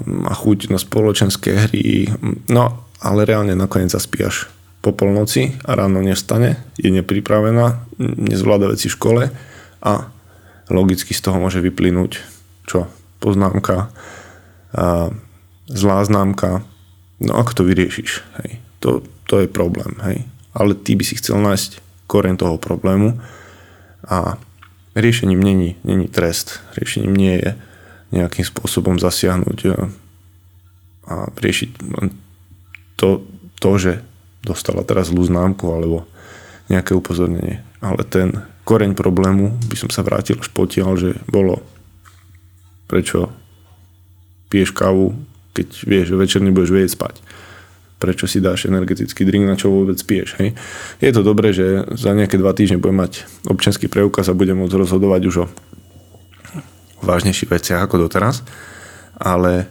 má 0.04 0.35
chuť 0.35 0.68
na 0.68 0.76
spoločenské 0.76 1.68
hry, 1.68 2.11
no 2.50 2.85
ale 3.00 3.25
reálne 3.25 3.54
nakoniec 3.54 3.94
zaspíjaš 3.94 4.50
po 4.80 4.92
polnoci 4.97 5.56
a 5.64 5.76
ráno 5.76 6.00
nestane, 6.00 6.61
je 6.76 6.88
nepripravená, 6.92 7.85
nezvláda 8.00 8.68
veci 8.73 8.88
v 8.88 8.97
škole 8.97 9.23
a 9.85 9.92
logicky 10.73 11.12
z 11.12 11.20
toho 11.20 11.37
môže 11.40 11.61
vyplynúť 11.61 12.20
čo? 12.68 12.88
Poznámka, 13.20 13.92
zlá 15.68 15.99
známka, 16.06 16.64
no 17.20 17.32
ako 17.37 17.52
to 17.52 17.62
vyriešiš? 17.68 18.11
Hej? 18.40 18.50
To, 18.80 19.04
to 19.28 19.44
je 19.44 19.49
problém, 19.50 19.92
hej? 20.04 20.25
ale 20.56 20.73
ty 20.75 20.97
by 20.97 21.04
si 21.04 21.20
chcel 21.20 21.38
nájsť 21.42 21.85
koreň 22.09 22.35
toho 22.40 22.56
problému 22.56 23.20
a 24.09 24.40
riešením 24.94 25.40
není, 25.40 25.76
není 25.85 26.09
trest, 26.09 26.61
riešením 26.75 27.14
nie 27.14 27.35
je 27.38 27.50
nejakým 28.11 28.42
spôsobom 28.42 28.99
zasiahnuť 28.99 29.59
a 31.06 31.30
riešiť 31.30 31.70
to, 32.99 33.23
to, 33.59 33.70
že 33.78 33.92
dostala 34.42 34.82
teraz 34.82 35.14
zlú 35.14 35.23
známku 35.26 35.66
alebo 35.70 36.11
nejaké 36.70 36.94
upozornenie. 36.94 37.62
Ale 37.82 38.02
ten 38.06 38.44
koreň 38.66 38.94
problému 38.94 39.59
by 39.66 39.76
som 39.78 39.90
sa 39.90 40.06
vrátil 40.06 40.38
až 40.38 40.50
potiaľ, 40.54 40.90
že 40.99 41.11
bolo 41.26 41.62
prečo 42.87 43.30
piješ 44.50 44.75
kávu, 44.75 45.14
keď 45.54 45.68
vieš, 45.87 46.06
že 46.14 46.20
večer 46.20 46.40
nebudeš 46.42 46.70
vedieť 46.75 46.92
spať. 46.99 47.14
Prečo 48.00 48.25
si 48.25 48.40
dáš 48.40 48.64
energetický 48.64 49.28
drink, 49.28 49.45
na 49.45 49.61
čo 49.61 49.69
vôbec 49.69 50.00
piješ. 50.00 50.40
Hej. 50.40 50.57
Je 51.04 51.12
to 51.12 51.21
dobré, 51.21 51.52
že 51.52 51.85
za 51.95 52.16
nejaké 52.16 52.40
dva 52.40 52.57
týždne 52.57 52.80
budem 52.80 53.04
mať 53.04 53.28
občianský 53.45 53.92
preukaz 53.92 54.33
a 54.33 54.35
budem 54.35 54.57
môcť 54.57 54.80
rozhodovať 54.80 55.23
už 55.28 55.37
o 55.45 55.47
vážnejších 57.04 57.52
veciach 57.52 57.85
ako 57.85 58.09
doteraz, 58.09 58.40
ale 59.21 59.69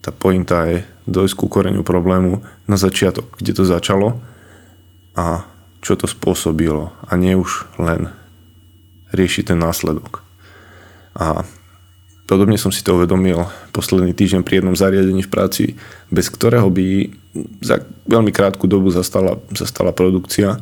tá 0.00 0.10
pointa 0.10 0.64
je 0.66 0.82
dojsť 1.04 1.34
ku 1.36 1.46
koreňu 1.46 1.84
problému 1.84 2.40
na 2.64 2.76
začiatok, 2.80 3.36
kde 3.36 3.52
to 3.52 3.64
začalo 3.68 4.18
a 5.12 5.44
čo 5.84 5.98
to 5.98 6.08
spôsobilo 6.08 6.94
a 7.04 7.12
nie 7.20 7.36
už 7.36 7.68
len 7.76 8.08
riešiť 9.12 9.52
ten 9.52 9.58
následok. 9.60 10.24
A 11.12 11.44
Podobne 12.26 12.56
som 12.56 12.70
si 12.70 12.80
to 12.86 12.96
uvedomil 12.96 13.50
posledný 13.74 14.14
týždeň 14.14 14.46
pri 14.46 14.62
jednom 14.62 14.78
zariadení 14.78 15.26
v 15.26 15.32
práci, 15.32 15.64
bez 16.08 16.30
ktorého 16.30 16.70
by 16.70 17.10
za 17.60 17.82
veľmi 18.06 18.30
krátku 18.30 18.70
dobu 18.70 18.88
zastala, 18.94 19.36
zastala 19.52 19.90
produkcia. 19.90 20.56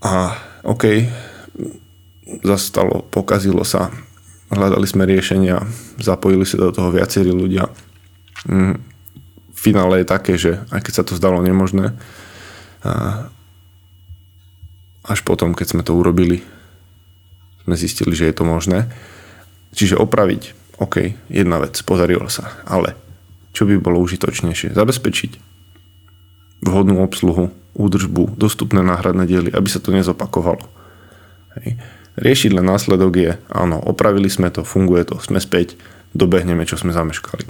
A 0.00 0.38
OK, 0.62 1.06
zastalo, 2.46 3.04
pokazilo 3.10 3.66
sa, 3.66 3.90
hľadali 4.54 4.86
sme 4.86 5.08
riešenia, 5.08 5.66
zapojili 5.98 6.46
sa 6.46 6.62
do 6.62 6.70
toho 6.70 6.94
viacerí 6.94 7.34
ľudia. 7.34 7.66
Mm, 8.46 8.78
finále 9.56 10.02
je 10.02 10.06
také, 10.06 10.38
že 10.38 10.62
aj 10.70 10.80
keď 10.86 10.92
sa 10.94 11.04
to 11.04 11.18
zdalo 11.18 11.42
nemožné, 11.42 11.90
až 15.06 15.22
potom, 15.22 15.54
keď 15.54 15.66
sme 15.74 15.82
to 15.82 15.94
urobili, 15.94 16.42
sme 17.66 17.74
zistili, 17.74 18.14
že 18.14 18.30
je 18.30 18.34
to 18.34 18.46
možné. 18.46 18.86
Čiže 19.76 20.00
opraviť, 20.00 20.56
OK, 20.80 21.28
jedna 21.28 21.60
vec, 21.60 21.76
podarilo 21.84 22.32
sa, 22.32 22.48
ale 22.64 22.96
čo 23.52 23.68
by 23.68 23.76
bolo 23.76 24.00
užitočnejšie? 24.00 24.72
Zabezpečiť 24.72 25.32
vhodnú 26.64 27.04
obsluhu, 27.04 27.52
údržbu, 27.76 28.40
dostupné 28.40 28.80
náhradné 28.80 29.28
diely, 29.28 29.52
aby 29.52 29.68
sa 29.68 29.80
to 29.80 29.92
nezopakovalo. 29.92 30.64
Hej. 31.60 31.76
Riešiť 32.16 32.56
len 32.56 32.64
následok 32.64 33.12
je, 33.12 33.32
áno, 33.52 33.76
opravili 33.76 34.32
sme 34.32 34.48
to, 34.48 34.64
funguje 34.64 35.04
to, 35.04 35.20
sme 35.20 35.36
späť, 35.36 35.76
dobehneme, 36.16 36.64
čo 36.64 36.80
sme 36.80 36.96
zameškali. 36.96 37.44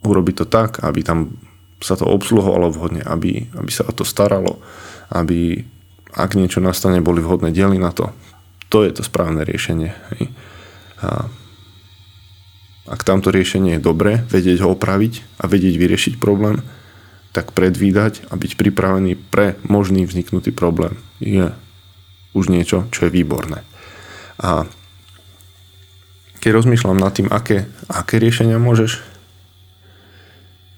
Urobiť 0.00 0.34
to 0.40 0.46
tak, 0.48 0.80
aby 0.80 1.04
tam 1.04 1.36
sa 1.84 1.96
to 1.96 2.08
obsluhovalo 2.08 2.72
vhodne, 2.72 3.04
aby, 3.04 3.52
aby 3.52 3.70
sa 3.72 3.84
o 3.84 3.92
to 3.92 4.04
staralo, 4.08 4.60
aby 5.12 5.64
ak 6.16 6.36
niečo 6.36 6.64
nastane, 6.64 7.04
boli 7.04 7.20
vhodné 7.20 7.52
diely 7.52 7.76
na 7.76 7.92
to, 7.92 8.08
to 8.70 8.86
je 8.86 8.90
to 8.94 9.02
správne 9.02 9.42
riešenie. 9.42 9.90
Hej. 10.14 10.30
A 11.02 11.26
ak 12.90 13.06
tamto 13.06 13.34
riešenie 13.34 13.76
je 13.76 13.86
dobré, 13.86 14.22
vedieť 14.30 14.62
ho 14.62 14.72
opraviť 14.74 15.42
a 15.42 15.50
vedieť 15.50 15.74
vyriešiť 15.78 16.14
problém, 16.22 16.62
tak 17.30 17.54
predvídať 17.54 18.26
a 18.30 18.34
byť 18.34 18.58
pripravený 18.58 19.14
pre 19.30 19.54
možný 19.62 20.02
vzniknutý 20.06 20.50
problém 20.50 20.98
je 21.22 21.54
už 22.34 22.50
niečo, 22.50 22.86
čo 22.90 23.06
je 23.06 23.14
výborné. 23.14 23.62
A 24.42 24.66
keď 26.42 26.50
rozmýšľam 26.56 26.98
nad 26.98 27.12
tým, 27.14 27.28
aké, 27.30 27.68
aké 27.86 28.16
riešenia 28.18 28.56
môžeš 28.56 29.02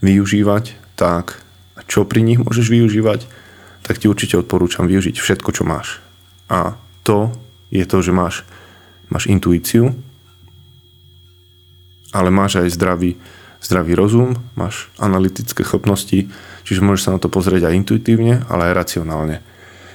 využívať, 0.02 0.74
tak 0.98 1.40
čo 1.86 2.04
pri 2.04 2.20
nich 2.20 2.42
môžeš 2.42 2.66
využívať, 2.68 3.24
tak 3.86 4.02
ti 4.02 4.10
určite 4.10 4.36
odporúčam 4.36 4.84
využiť 4.90 5.16
všetko, 5.16 5.50
čo 5.54 5.62
máš. 5.64 6.02
A 6.50 6.76
to 7.06 7.32
je 7.72 7.84
to, 7.88 8.04
že 8.04 8.12
máš, 8.12 8.44
máš 9.08 9.32
intuíciu, 9.32 9.96
ale 12.12 12.28
máš 12.28 12.60
aj 12.60 12.68
zdravý, 12.76 13.16
zdravý 13.64 13.96
rozum, 13.96 14.36
máš 14.52 14.92
analytické 15.00 15.64
schopnosti, 15.64 16.28
čiže 16.68 16.84
môžeš 16.84 17.02
sa 17.08 17.14
na 17.16 17.18
to 17.18 17.32
pozrieť 17.32 17.72
aj 17.72 17.76
intuitívne, 17.80 18.44
ale 18.52 18.70
aj 18.70 18.76
racionálne. 18.76 19.40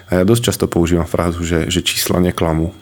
A 0.10 0.20
ja 0.20 0.24
dosť 0.26 0.50
často 0.50 0.66
používam 0.66 1.06
frázu, 1.06 1.46
že, 1.46 1.70
že 1.70 1.86
čísla 1.86 2.18
neklamú. 2.18 2.74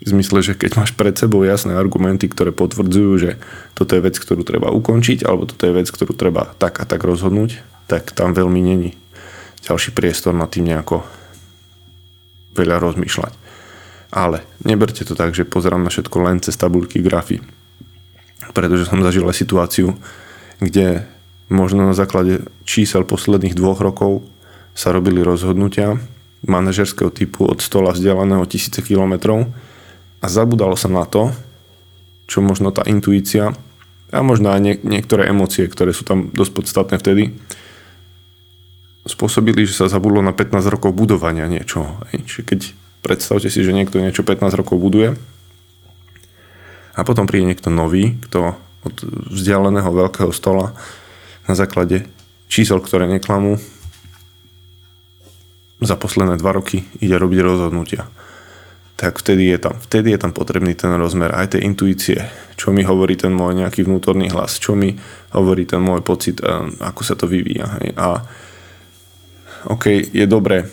V 0.00 0.08
zmysle, 0.16 0.40
že 0.40 0.56
keď 0.56 0.80
máš 0.80 0.96
pred 0.96 1.12
sebou 1.12 1.44
jasné 1.44 1.76
argumenty, 1.76 2.24
ktoré 2.30 2.56
potvrdzujú, 2.56 3.12
že 3.20 3.30
toto 3.76 3.98
je 3.98 4.00
vec, 4.00 4.16
ktorú 4.16 4.46
treba 4.46 4.72
ukončiť, 4.72 5.28
alebo 5.28 5.44
toto 5.44 5.68
je 5.68 5.76
vec, 5.76 5.88
ktorú 5.92 6.16
treba 6.16 6.56
tak 6.56 6.80
a 6.80 6.88
tak 6.88 7.04
rozhodnúť, 7.04 7.60
tak 7.84 8.14
tam 8.16 8.32
veľmi 8.32 8.60
není 8.62 8.96
ďalší 9.60 9.92
priestor 9.92 10.32
na 10.32 10.48
tým 10.48 10.72
nejako 10.72 11.04
veľa 12.56 12.80
rozmýšľať. 12.80 13.32
Ale 14.10 14.42
neberte 14.66 15.06
to 15.06 15.14
tak, 15.14 15.34
že 15.34 15.46
pozerám 15.46 15.86
na 15.86 15.90
všetko 15.90 16.16
len 16.26 16.42
cez 16.42 16.58
tabulky 16.58 16.98
grafy. 16.98 17.38
Pretože 18.50 18.90
som 18.90 19.02
zažil 19.06 19.22
aj 19.26 19.38
situáciu, 19.38 19.94
kde 20.58 21.06
možno 21.46 21.86
na 21.86 21.94
základe 21.94 22.46
čísel 22.66 23.06
posledných 23.06 23.54
dvoch 23.54 23.78
rokov 23.78 24.26
sa 24.74 24.90
robili 24.90 25.22
rozhodnutia 25.22 25.98
manažerského 26.46 27.12
typu 27.14 27.46
od 27.46 27.62
stola 27.62 27.92
vzdialeného 27.94 28.42
tisíce 28.48 28.80
kilometrov 28.80 29.50
a 30.20 30.26
zabudalo 30.26 30.74
sa 30.74 30.88
na 30.88 31.04
to, 31.04 31.30
čo 32.30 32.40
možno 32.40 32.70
tá 32.70 32.86
intuícia 32.86 33.52
a 34.10 34.18
možno 34.22 34.50
aj 34.50 34.60
nie, 34.62 34.74
niektoré 34.82 35.30
emócie, 35.30 35.66
ktoré 35.66 35.94
sú 35.94 36.02
tam 36.02 36.30
dosť 36.34 36.52
podstatné 36.54 36.96
vtedy, 36.98 37.24
spôsobili, 39.06 39.66
že 39.66 39.74
sa 39.74 39.90
zabudlo 39.90 40.22
na 40.22 40.34
15 40.34 40.60
rokov 40.70 40.94
budovania 40.94 41.46
niečoho. 41.50 41.98
Keď 42.14 42.74
Predstavte 43.00 43.48
si, 43.48 43.64
že 43.64 43.72
niekto 43.72 44.00
niečo 44.00 44.22
15 44.22 44.52
rokov 44.60 44.76
buduje 44.76 45.16
a 46.94 47.00
potom 47.00 47.24
príde 47.24 47.48
niekto 47.48 47.72
nový, 47.72 48.20
kto 48.28 48.56
od 48.84 48.96
vzdialeného 49.32 49.88
veľkého 49.88 50.32
stola 50.32 50.72
na 51.48 51.54
základe 51.56 52.08
čísel, 52.48 52.80
ktoré 52.80 53.08
neklamú, 53.08 53.60
za 55.80 55.96
posledné 55.96 56.36
dva 56.36 56.52
roky 56.52 56.84
ide 57.00 57.16
robiť 57.16 57.40
rozhodnutia. 57.40 58.04
Tak 59.00 59.16
vtedy 59.16 59.48
je 59.48 59.56
tam, 59.56 59.80
vtedy 59.80 60.12
je 60.12 60.20
tam 60.20 60.36
potrebný 60.36 60.76
ten 60.76 60.92
rozmer 60.92 61.32
aj 61.32 61.56
tej 61.56 61.64
intuície, 61.64 62.20
čo 62.60 62.68
mi 62.68 62.84
hovorí 62.84 63.16
ten 63.16 63.32
môj 63.32 63.64
nejaký 63.64 63.88
vnútorný 63.88 64.28
hlas, 64.28 64.60
čo 64.60 64.76
mi 64.76 64.92
hovorí 65.32 65.64
ten 65.64 65.80
môj 65.80 66.04
pocit, 66.04 66.44
eh, 66.44 66.52
ako 66.84 67.00
sa 67.00 67.16
to 67.16 67.24
vyvíja. 67.24 67.80
Hej. 67.80 67.96
A 67.96 68.20
OK, 69.72 70.12
je 70.12 70.24
dobré 70.28 70.68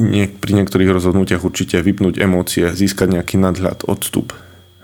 nie, 0.00 0.24
pri 0.26 0.56
niektorých 0.56 0.88
rozhodnutiach 0.88 1.44
určite 1.44 1.76
vypnúť 1.84 2.16
emócie, 2.16 2.72
získať 2.72 3.20
nejaký 3.20 3.36
nadhľad, 3.36 3.84
odstup 3.84 4.32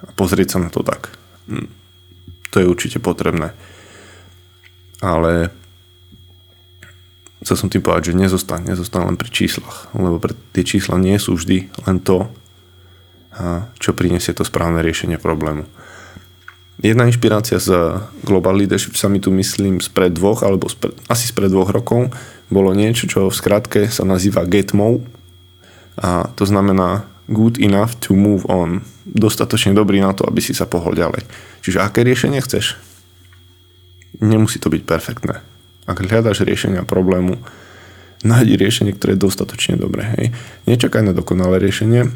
a 0.05 0.13
pozrieť 0.13 0.57
sa 0.57 0.59
na 0.61 0.69
to 0.69 0.85
tak. 0.85 1.17
Hm. 1.49 1.73
To 2.53 2.57
je 2.61 2.67
určite 2.69 3.01
potrebné. 3.01 3.57
Ale 5.01 5.49
chcel 7.41 7.57
som 7.57 7.69
tým 7.73 7.81
povedať, 7.81 8.13
že 8.13 8.21
nezostan, 8.21 8.65
nezostan 8.65 9.09
len 9.09 9.17
pri 9.17 9.33
číslach, 9.33 9.89
lebo 9.97 10.21
pre 10.21 10.37
tie 10.53 10.65
čísla 10.65 11.01
nie 11.01 11.17
sú 11.17 11.37
vždy 11.37 11.73
len 11.89 12.01
to, 12.01 12.29
čo 13.77 13.93
prinesie 13.93 14.33
to 14.33 14.45
správne 14.45 14.81
riešenie 14.81 15.21
problému. 15.21 15.69
Jedna 16.81 17.09
inšpirácia 17.09 17.57
z 17.57 18.01
Global 18.21 18.61
Leadership 18.61 19.01
Summitu, 19.01 19.33
myslím, 19.33 19.81
spred 19.81 20.13
dvoch, 20.13 20.45
alebo 20.45 20.69
spred, 20.69 20.93
asi 21.09 21.29
spred 21.29 21.49
dvoch 21.49 21.73
rokov, 21.73 22.13
bolo 22.47 22.71
niečo, 22.73 23.11
čo 23.11 23.27
v 23.27 23.35
skratke 23.35 23.91
sa 23.91 24.07
nazýva 24.07 24.47
GETMO 24.47 25.03
a 25.99 26.31
to 26.37 26.45
znamená 26.47 27.09
good 27.27 27.59
enough 27.59 27.99
to 27.99 28.15
move 28.15 28.47
on. 28.47 28.87
Dostatočne 29.07 29.75
dobrý 29.75 29.99
na 29.99 30.15
to, 30.15 30.27
aby 30.27 30.39
si 30.39 30.55
sa 30.55 30.67
pohol 30.67 30.95
ďalej. 30.95 31.27
Čiže 31.63 31.83
aké 31.83 32.07
riešenie 32.07 32.39
chceš? 32.39 32.79
Nemusí 34.23 34.63
to 34.63 34.71
byť 34.71 34.83
perfektné. 34.87 35.43
Ak 35.87 36.03
hľadaš 36.03 36.47
riešenia 36.47 36.87
problému, 36.87 37.39
nájdi 38.23 38.55
riešenie, 38.59 38.95
ktoré 38.95 39.15
je 39.15 39.25
dostatočne 39.27 39.79
dobré. 39.79 40.03
Hej. 40.19 40.27
Nečakaj 40.67 41.03
na 41.03 41.13
dokonalé 41.15 41.63
riešenie, 41.63 42.11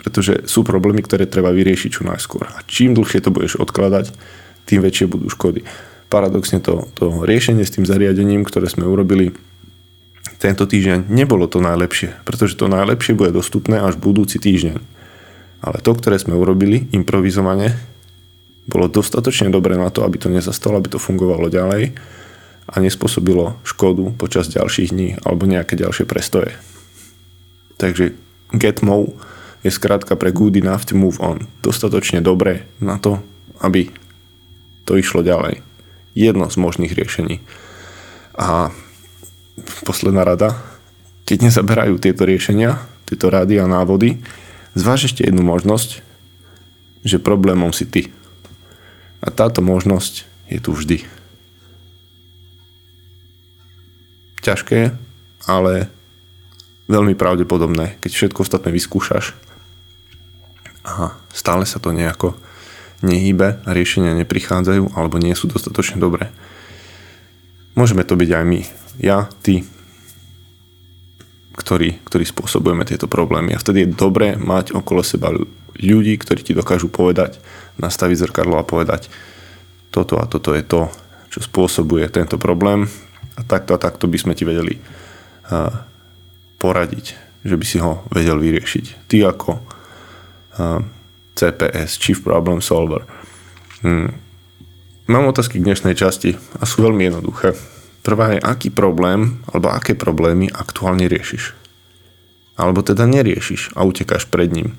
pretože 0.00 0.44
sú 0.46 0.62
problémy, 0.62 1.00
ktoré 1.04 1.24
treba 1.24 1.52
vyriešiť 1.52 1.90
čo 1.90 2.02
najskôr. 2.04 2.46
A 2.46 2.60
čím 2.68 2.92
dlhšie 2.96 3.24
to 3.24 3.32
budeš 3.32 3.58
odkladať, 3.60 4.12
tým 4.68 4.80
väčšie 4.84 5.06
budú 5.08 5.32
škody. 5.32 5.64
Paradoxne 6.06 6.62
to, 6.62 6.86
to 6.94 7.26
riešenie 7.26 7.66
s 7.66 7.74
tým 7.74 7.84
zariadením, 7.88 8.46
ktoré 8.46 8.70
sme 8.70 8.86
urobili 8.86 9.34
tento 10.36 10.68
týždeň, 10.68 11.08
nebolo 11.08 11.48
to 11.48 11.64
najlepšie, 11.64 12.22
pretože 12.22 12.60
to 12.60 12.70
najlepšie 12.70 13.16
bude 13.16 13.32
dostupné 13.32 13.80
až 13.80 13.96
budúci 13.96 14.36
týždeň. 14.38 14.78
Ale 15.64 15.76
to, 15.80 15.92
ktoré 15.96 16.20
sme 16.20 16.36
urobili 16.36 16.86
improvizovane, 16.92 17.74
bolo 18.66 18.90
dostatočne 18.90 19.48
dobré 19.48 19.78
na 19.78 19.88
to, 19.88 20.02
aby 20.02 20.18
to 20.18 20.28
nezastalo, 20.28 20.78
aby 20.78 20.92
to 20.92 21.02
fungovalo 21.02 21.48
ďalej 21.48 21.94
a 22.66 22.74
nespôsobilo 22.82 23.58
škodu 23.62 24.10
počas 24.18 24.50
ďalších 24.50 24.90
dní 24.90 25.08
alebo 25.22 25.46
nejaké 25.46 25.78
ďalšie 25.78 26.04
prestoje. 26.04 26.54
Takže 27.78 28.14
get 28.54 28.82
more 28.82 29.14
je 29.62 29.70
skrátka 29.70 30.18
pre 30.18 30.34
good 30.34 30.58
enough 30.58 30.82
to 30.82 30.98
move 30.98 31.22
on. 31.22 31.46
Dostatočne 31.62 32.22
dobré 32.22 32.66
na 32.82 32.98
to, 32.98 33.22
aby 33.62 33.90
to 34.82 34.98
išlo 34.98 35.22
ďalej. 35.22 35.62
Jedno 36.16 36.48
z 36.48 36.56
možných 36.56 36.96
riešení. 36.96 37.44
A 38.40 38.72
posledná 39.84 40.24
rada, 40.24 40.56
keď 41.28 41.52
nezaberajú 41.52 42.00
tieto 42.00 42.24
riešenia, 42.24 42.80
tieto 43.04 43.28
rady 43.28 43.60
a 43.60 43.68
návody, 43.68 44.24
zváž 44.72 45.12
ešte 45.12 45.28
jednu 45.28 45.44
možnosť, 45.44 46.00
že 47.04 47.20
problémom 47.20 47.70
si 47.76 47.84
ty. 47.84 48.08
A 49.20 49.28
táto 49.28 49.60
možnosť 49.60 50.24
je 50.48 50.58
tu 50.58 50.72
vždy. 50.72 51.04
ťažké, 54.46 54.94
ale 55.50 55.90
veľmi 56.86 57.18
pravdepodobné, 57.18 57.98
keď 57.98 58.10
všetko 58.14 58.46
ostatné 58.46 58.70
vyskúšaš 58.70 59.34
a 60.86 61.18
stále 61.34 61.66
sa 61.66 61.82
to 61.82 61.90
nejako 61.90 62.38
nehýbe 63.04 63.60
a 63.64 63.68
riešenia 63.72 64.16
neprichádzajú 64.24 64.96
alebo 64.96 65.20
nie 65.20 65.36
sú 65.36 65.50
dostatočne 65.50 66.00
dobré. 66.00 66.32
Môžeme 67.76 68.08
to 68.08 68.16
byť 68.16 68.30
aj 68.32 68.44
my. 68.48 68.60
Ja, 68.96 69.28
ty, 69.44 69.68
ktorí, 71.56 72.00
ktorí 72.04 72.24
spôsobujeme 72.24 72.88
tieto 72.88 73.08
problémy. 73.08 73.52
A 73.52 73.60
vtedy 73.60 73.84
je 73.84 73.96
dobré 73.96 74.36
mať 74.36 74.72
okolo 74.72 75.04
seba 75.04 75.32
ľudí, 75.76 76.16
ktorí 76.16 76.40
ti 76.40 76.52
dokážu 76.56 76.88
povedať, 76.88 77.36
nastaviť 77.76 78.28
zrkadlo 78.28 78.56
a 78.56 78.64
povedať, 78.64 79.12
toto 79.92 80.20
a 80.20 80.24
toto 80.28 80.52
je 80.56 80.64
to, 80.64 80.88
čo 81.32 81.40
spôsobuje 81.44 82.08
tento 82.08 82.40
problém 82.40 82.88
a 83.36 83.40
takto 83.44 83.76
a 83.76 83.80
takto 83.80 84.08
by 84.08 84.16
sme 84.20 84.32
ti 84.32 84.48
vedeli 84.48 84.76
uh, 84.76 85.72
poradiť, 86.56 87.06
že 87.44 87.56
by 87.56 87.64
si 87.64 87.76
ho 87.80 88.04
vedel 88.08 88.40
vyriešiť. 88.40 89.08
Ty 89.08 89.16
ako 89.36 89.50
uh, 89.56 90.80
CPS, 91.36 92.00
Chief 92.00 92.16
Problem 92.16 92.64
Solver. 92.64 93.04
Hmm. 93.84 94.16
Mám 95.06 95.30
otázky 95.30 95.60
k 95.60 95.66
dnešnej 95.68 95.94
časti 95.94 96.34
a 96.58 96.64
sú 96.64 96.82
veľmi 96.82 97.06
jednoduché. 97.06 97.54
Prvá 98.00 98.34
je, 98.34 98.40
aký 98.40 98.72
problém 98.72 99.44
alebo 99.52 99.70
aké 99.70 99.92
problémy 99.94 100.48
aktuálne 100.50 101.06
riešiš. 101.06 101.52
Alebo 102.56 102.80
teda 102.80 103.04
neriešiš 103.04 103.76
a 103.76 103.84
utekáš 103.84 104.24
pred 104.26 104.48
ním. 104.50 104.74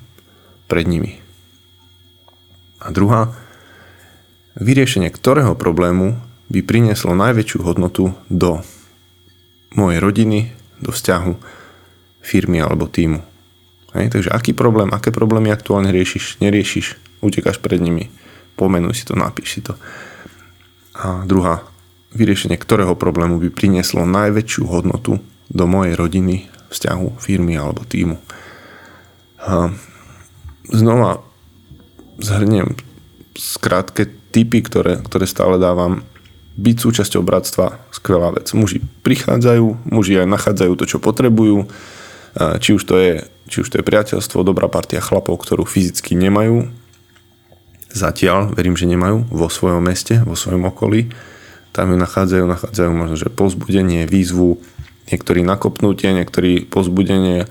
Pred 0.66 0.90
nimi. 0.90 1.22
A 2.82 2.90
druhá, 2.90 3.38
vyriešenie 4.58 5.14
ktorého 5.14 5.54
problému 5.54 6.18
by 6.50 6.60
prinieslo 6.66 7.14
najväčšiu 7.14 7.60
hodnotu 7.62 8.18
do 8.28 8.66
mojej 9.78 10.00
rodiny, 10.02 10.40
do 10.82 10.90
vzťahu, 10.90 11.34
firmy 12.24 12.60
alebo 12.60 12.90
týmu. 12.90 13.22
Hej, 13.96 14.12
takže 14.12 14.30
aký 14.32 14.52
problém, 14.52 14.92
aké 14.92 15.16
problémy 15.16 15.54
aktuálne 15.54 15.94
riešiš, 15.96 16.44
neriešiš, 16.44 17.00
utekáš 17.24 17.62
pred 17.64 17.80
nimi, 17.80 18.12
pomenuj 18.60 19.00
si 19.00 19.04
to, 19.08 19.16
napíš 19.16 19.60
si 19.60 19.62
to. 19.64 19.80
A 20.98 21.24
druhá, 21.24 21.64
vyriešenie 22.12 22.58
ktorého 22.58 22.98
problému 22.98 23.38
by 23.38 23.54
prinieslo 23.54 24.04
najväčšiu 24.04 24.64
hodnotu 24.68 25.22
do 25.48 25.64
mojej 25.70 25.96
rodiny, 25.96 26.52
vzťahu, 26.74 27.22
firmy 27.22 27.56
alebo 27.56 27.88
týmu. 27.88 28.20
A 29.40 29.72
znova 30.68 31.24
zhrniem 32.20 32.76
skrátke 33.38 34.10
typy, 34.34 34.60
ktoré, 34.66 35.00
ktoré 35.00 35.30
stále 35.30 35.56
dávam. 35.62 36.04
Byť 36.58 36.78
súčasťou 36.82 37.22
bratstva, 37.22 37.78
skvelá 37.94 38.34
vec. 38.34 38.50
Muži 38.58 38.82
prichádzajú, 39.06 39.94
muži 39.94 40.18
aj 40.18 40.28
nachádzajú 40.28 40.74
to, 40.74 40.86
čo 40.90 40.98
potrebujú. 40.98 41.70
Či 42.34 42.74
už 42.74 42.82
to 42.82 42.98
je, 42.98 43.14
či 43.48 43.64
už 43.64 43.72
to 43.72 43.80
je 43.80 43.88
priateľstvo, 43.88 44.46
dobrá 44.46 44.68
partia 44.68 45.02
chlapov, 45.02 45.40
ktorú 45.42 45.64
fyzicky 45.64 46.14
nemajú. 46.14 46.70
Zatiaľ, 47.92 48.52
verím, 48.54 48.76
že 48.76 48.86
nemajú 48.86 49.32
vo 49.32 49.48
svojom 49.48 49.82
meste, 49.82 50.22
vo 50.22 50.36
svojom 50.36 50.68
okolí 50.70 51.10
tam 51.78 51.94
ju 51.94 51.98
nachádzajú, 52.02 52.46
nachádzajú 52.50 52.90
možno, 52.90 53.16
že 53.22 53.30
pozbudenie, 53.30 54.10
výzvu, 54.10 54.58
niektorí 55.14 55.46
nakopnutie, 55.46 56.10
niektorí 56.10 56.66
pozbudenie 56.66 57.46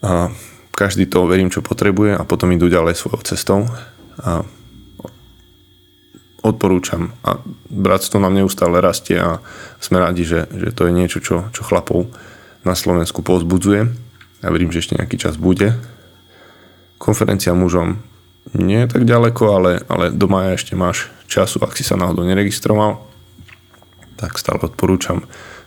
a 0.00 0.32
každý 0.72 1.04
to 1.04 1.28
verím, 1.28 1.52
čo 1.52 1.60
potrebuje 1.60 2.16
a 2.16 2.24
potom 2.24 2.48
idú 2.56 2.72
ďalej 2.72 2.96
svojou 2.96 3.20
cestou 3.28 3.60
a 4.16 4.40
odporúčam 6.40 7.12
a 7.20 7.36
bratstvo 7.68 8.16
nám 8.16 8.32
neustále 8.32 8.80
rastie 8.80 9.20
a 9.20 9.44
sme 9.76 10.00
radi, 10.00 10.24
že, 10.24 10.48
že 10.48 10.72
to 10.72 10.88
je 10.88 10.92
niečo, 10.96 11.20
čo, 11.20 11.52
čo 11.52 11.62
chlapov 11.62 12.08
na 12.64 12.72
Slovensku 12.72 13.20
pozbudzuje. 13.20 13.92
Ja 14.42 14.50
verím, 14.50 14.74
že 14.74 14.82
ešte 14.82 14.98
nejaký 14.98 15.16
čas 15.16 15.38
bude. 15.38 15.78
Konferencia 16.98 17.54
mužom 17.54 18.02
nie 18.58 18.82
je 18.82 18.90
tak 18.90 19.06
ďaleko, 19.06 19.42
ale, 19.54 19.72
ale 19.86 20.10
do 20.10 20.26
maja 20.26 20.58
ešte 20.58 20.74
máš 20.74 21.06
času, 21.30 21.62
ak 21.62 21.78
si 21.78 21.86
sa 21.86 21.94
náhodou 21.94 22.26
neregistroval, 22.26 23.06
tak 24.18 24.34
stále 24.38 24.58
odporúčam 24.62 25.22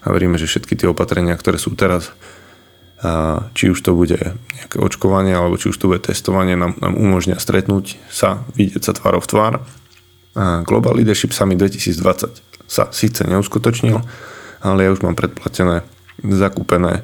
a 0.06 0.14
veríme, 0.14 0.38
že 0.38 0.46
všetky 0.46 0.78
tie 0.78 0.88
opatrenia, 0.88 1.34
ktoré 1.34 1.58
sú 1.58 1.74
teraz, 1.74 2.14
a 3.02 3.52
či 3.58 3.74
už 3.74 3.82
to 3.82 3.92
bude 3.98 4.16
nejaké 4.62 4.78
očkovanie, 4.80 5.36
alebo 5.36 5.60
či 5.60 5.74
už 5.74 5.78
to 5.82 5.90
bude 5.92 6.06
testovanie, 6.06 6.56
nám, 6.56 6.78
nám 6.80 6.94
umožňa 6.96 7.42
stretnúť 7.42 8.00
sa, 8.08 8.46
vidieť 8.56 8.86
sa 8.86 8.94
tvárov 8.96 9.26
v 9.26 9.30
tvár. 9.30 9.54
A 10.36 10.64
Global 10.64 10.96
Leadership 10.96 11.34
Summit 11.34 11.60
2020 11.60 12.40
sa 12.70 12.84
síce 12.94 13.26
neuskutočnil, 13.28 13.98
ale 14.64 14.80
ja 14.88 14.94
už 14.94 15.04
mám 15.04 15.18
predplatené, 15.18 15.84
zakúpené, 16.24 17.04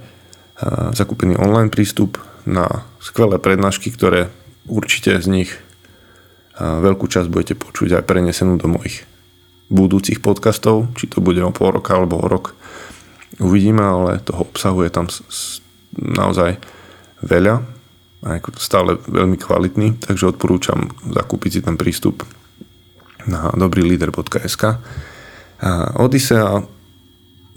zakúpený 0.94 1.38
online 1.42 1.74
prístup 1.74 2.22
na 2.46 2.86
skvelé 3.02 3.42
prednášky, 3.42 3.90
ktoré 3.94 4.30
určite 4.70 5.18
z 5.18 5.28
nich 5.30 5.52
veľkú 6.62 7.10
časť 7.10 7.28
budete 7.30 7.56
počuť 7.58 7.98
aj 7.98 8.04
prenesenú 8.06 8.62
do 8.62 8.70
mojich 8.70 9.06
budúcich 9.72 10.22
podcastov, 10.22 10.94
či 11.00 11.10
to 11.10 11.24
bude 11.24 11.40
o 11.42 11.50
pol 11.50 11.74
roka 11.74 11.96
alebo 11.98 12.22
o 12.22 12.28
rok. 12.28 12.54
Uvidíme, 13.40 13.82
ale 13.82 14.20
toho 14.22 14.46
obsahu 14.46 14.84
je 14.86 14.92
tam 14.92 15.08
naozaj 15.96 16.60
veľa 17.24 17.64
a 18.22 18.38
stále 18.62 19.02
veľmi 19.10 19.40
kvalitný, 19.40 19.98
takže 19.98 20.30
odporúčam 20.30 20.94
zakúpiť 21.10 21.52
si 21.58 21.62
ten 21.66 21.74
prístup 21.74 22.22
na 23.26 23.50
dobrýlider.sk. 23.58 24.78
Odisea 25.98 26.62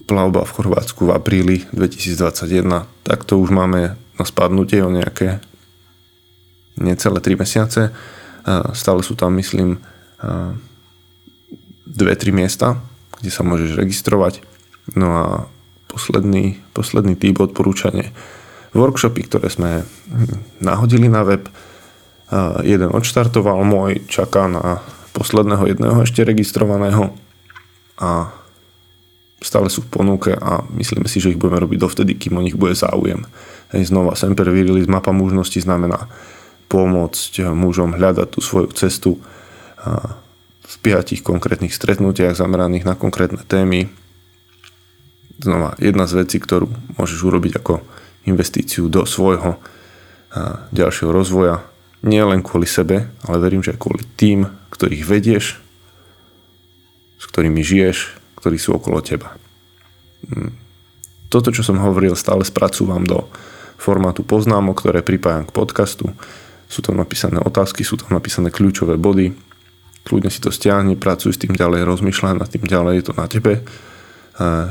plavba 0.04 0.44
v 0.44 0.54
Chorvátsku 0.54 1.08
v 1.08 1.14
apríli 1.16 1.56
2021, 1.72 2.84
tak 3.04 3.24
to 3.24 3.40
už 3.40 3.48
máme 3.50 3.96
na 3.96 4.24
spadnutie 4.24 4.84
o 4.84 4.92
nejaké 4.92 5.40
necelé 6.76 7.18
3 7.18 7.40
mesiace. 7.40 7.90
Stále 8.76 9.00
sú 9.00 9.16
tam, 9.16 9.34
myslím, 9.40 9.80
dve, 11.88 12.14
tri 12.18 12.30
miesta, 12.34 12.76
kde 13.20 13.30
sa 13.32 13.46
môžeš 13.46 13.78
registrovať. 13.78 14.44
No 14.92 15.08
a 15.16 15.24
posledný, 15.88 16.60
posledný 16.76 17.16
typ 17.16 17.40
odporúčanie. 17.40 18.12
Workshopy, 18.74 19.30
ktoré 19.30 19.48
sme 19.48 19.86
nahodili 20.60 21.08
na 21.08 21.24
web, 21.24 21.48
jeden 22.66 22.90
odštartoval, 22.90 23.62
môj 23.62 24.02
čaká 24.10 24.50
na 24.50 24.82
posledného 25.14 25.70
jedného 25.70 26.02
ešte 26.02 26.26
registrovaného 26.26 27.14
a 28.02 28.34
stále 29.44 29.68
sú 29.68 29.84
v 29.84 29.92
ponuke 29.92 30.32
a 30.32 30.64
myslíme 30.72 31.04
si, 31.04 31.20
že 31.20 31.36
ich 31.36 31.40
budeme 31.40 31.60
robiť 31.60 31.78
dovtedy, 31.78 32.16
kým 32.16 32.40
o 32.40 32.42
nich 32.42 32.56
bude 32.56 32.72
záujem. 32.72 33.28
Hej, 33.76 33.92
znova 33.92 34.16
Semper 34.16 34.48
Virilis 34.48 34.88
mapa 34.88 35.12
možností 35.12 35.60
znamená 35.60 36.08
pomôcť 36.72 37.52
mužom 37.52 37.92
hľadať 37.92 38.28
tú 38.32 38.40
svoju 38.40 38.72
cestu 38.72 39.20
v 40.64 40.74
piatich 40.80 41.20
konkrétnych 41.20 41.76
stretnutiach 41.76 42.32
zameraných 42.32 42.88
na 42.88 42.96
konkrétne 42.96 43.44
témy. 43.44 43.92
Znova, 45.36 45.76
jedna 45.76 46.08
z 46.08 46.24
vecí, 46.24 46.40
ktorú 46.40 46.72
môžeš 46.96 47.20
urobiť 47.20 47.60
ako 47.60 47.84
investíciu 48.24 48.88
do 48.88 49.04
svojho 49.04 49.60
ďalšieho 50.72 51.12
rozvoja, 51.12 51.60
nie 52.00 52.24
len 52.24 52.40
kvôli 52.40 52.64
sebe, 52.64 53.12
ale 53.28 53.36
verím, 53.38 53.60
že 53.60 53.76
aj 53.76 53.80
kvôli 53.80 54.02
tým, 54.16 54.48
ktorých 54.72 55.04
vedieš, 55.04 55.60
s 57.20 57.24
ktorými 57.28 57.60
žiješ, 57.60 58.23
ktorí 58.44 58.60
sú 58.60 58.76
okolo 58.76 59.00
teba. 59.00 59.32
Hm. 60.28 60.52
Toto, 61.32 61.48
čo 61.48 61.64
som 61.64 61.80
hovoril, 61.80 62.12
stále 62.12 62.44
spracúvam 62.44 63.00
do 63.00 63.24
formátu 63.80 64.20
poznámok, 64.20 64.84
ktoré 64.84 65.00
pripájam 65.00 65.48
k 65.48 65.56
podcastu. 65.56 66.12
Sú 66.68 66.84
tam 66.84 67.00
napísané 67.00 67.40
otázky, 67.40 67.88
sú 67.88 67.96
tam 67.96 68.12
napísané 68.12 68.52
kľúčové 68.52 69.00
body, 69.00 69.32
kľudne 70.04 70.28
si 70.28 70.44
to 70.44 70.52
stiahni, 70.52 71.00
pracuj 71.00 71.32
s 71.32 71.40
tým 71.40 71.56
ďalej, 71.56 71.88
rozmýšľaj 71.88 72.34
nad 72.36 72.48
tým 72.52 72.68
ďalej, 72.68 72.94
je 73.00 73.04
to 73.08 73.14
na 73.16 73.26
tebe, 73.26 73.64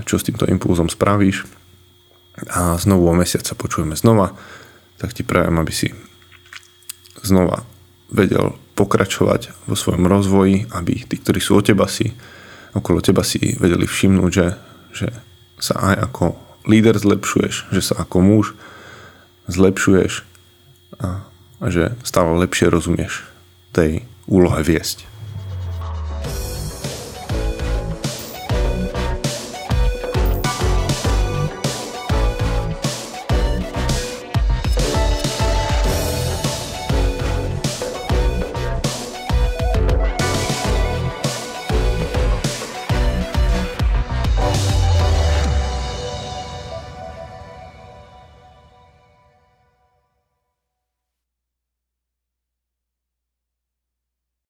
čo 0.05 0.15
s 0.21 0.25
týmto 0.29 0.45
impulzom 0.45 0.87
spravíš. 0.87 1.49
A 2.53 2.77
znovu 2.77 3.09
o 3.09 3.13
mesiac 3.17 3.41
sa 3.41 3.57
počujeme 3.57 3.97
znova, 3.97 4.37
tak 5.01 5.17
ti 5.17 5.25
prajem, 5.25 5.57
aby 5.57 5.73
si 5.73 5.89
znova 7.25 7.65
vedel 8.13 8.53
pokračovať 8.77 9.65
vo 9.65 9.73
svojom 9.73 10.05
rozvoji, 10.05 10.69
aby 10.77 11.09
tí, 11.09 11.17
ktorí 11.17 11.41
sú 11.41 11.57
o 11.57 11.65
teba 11.65 11.89
si, 11.89 12.13
okolo 12.73 12.99
teba 13.01 13.21
si 13.21 13.57
vedeli 13.57 13.85
všimnúť, 13.85 14.31
že, 14.33 14.47
že 14.93 15.07
sa 15.61 15.93
aj 15.93 15.95
ako 16.11 16.25
líder 16.67 16.97
zlepšuješ, 16.97 17.71
že 17.71 17.81
sa 17.81 18.03
ako 18.03 18.17
muž 18.19 18.45
zlepšuješ 19.47 20.23
a, 20.99 21.23
a 21.59 21.65
že 21.69 21.93
stále 22.03 22.33
lepšie 22.39 22.71
rozumieš 22.71 23.27
tej 23.75 24.05
úlohe 24.27 24.63
viesť. 24.63 25.12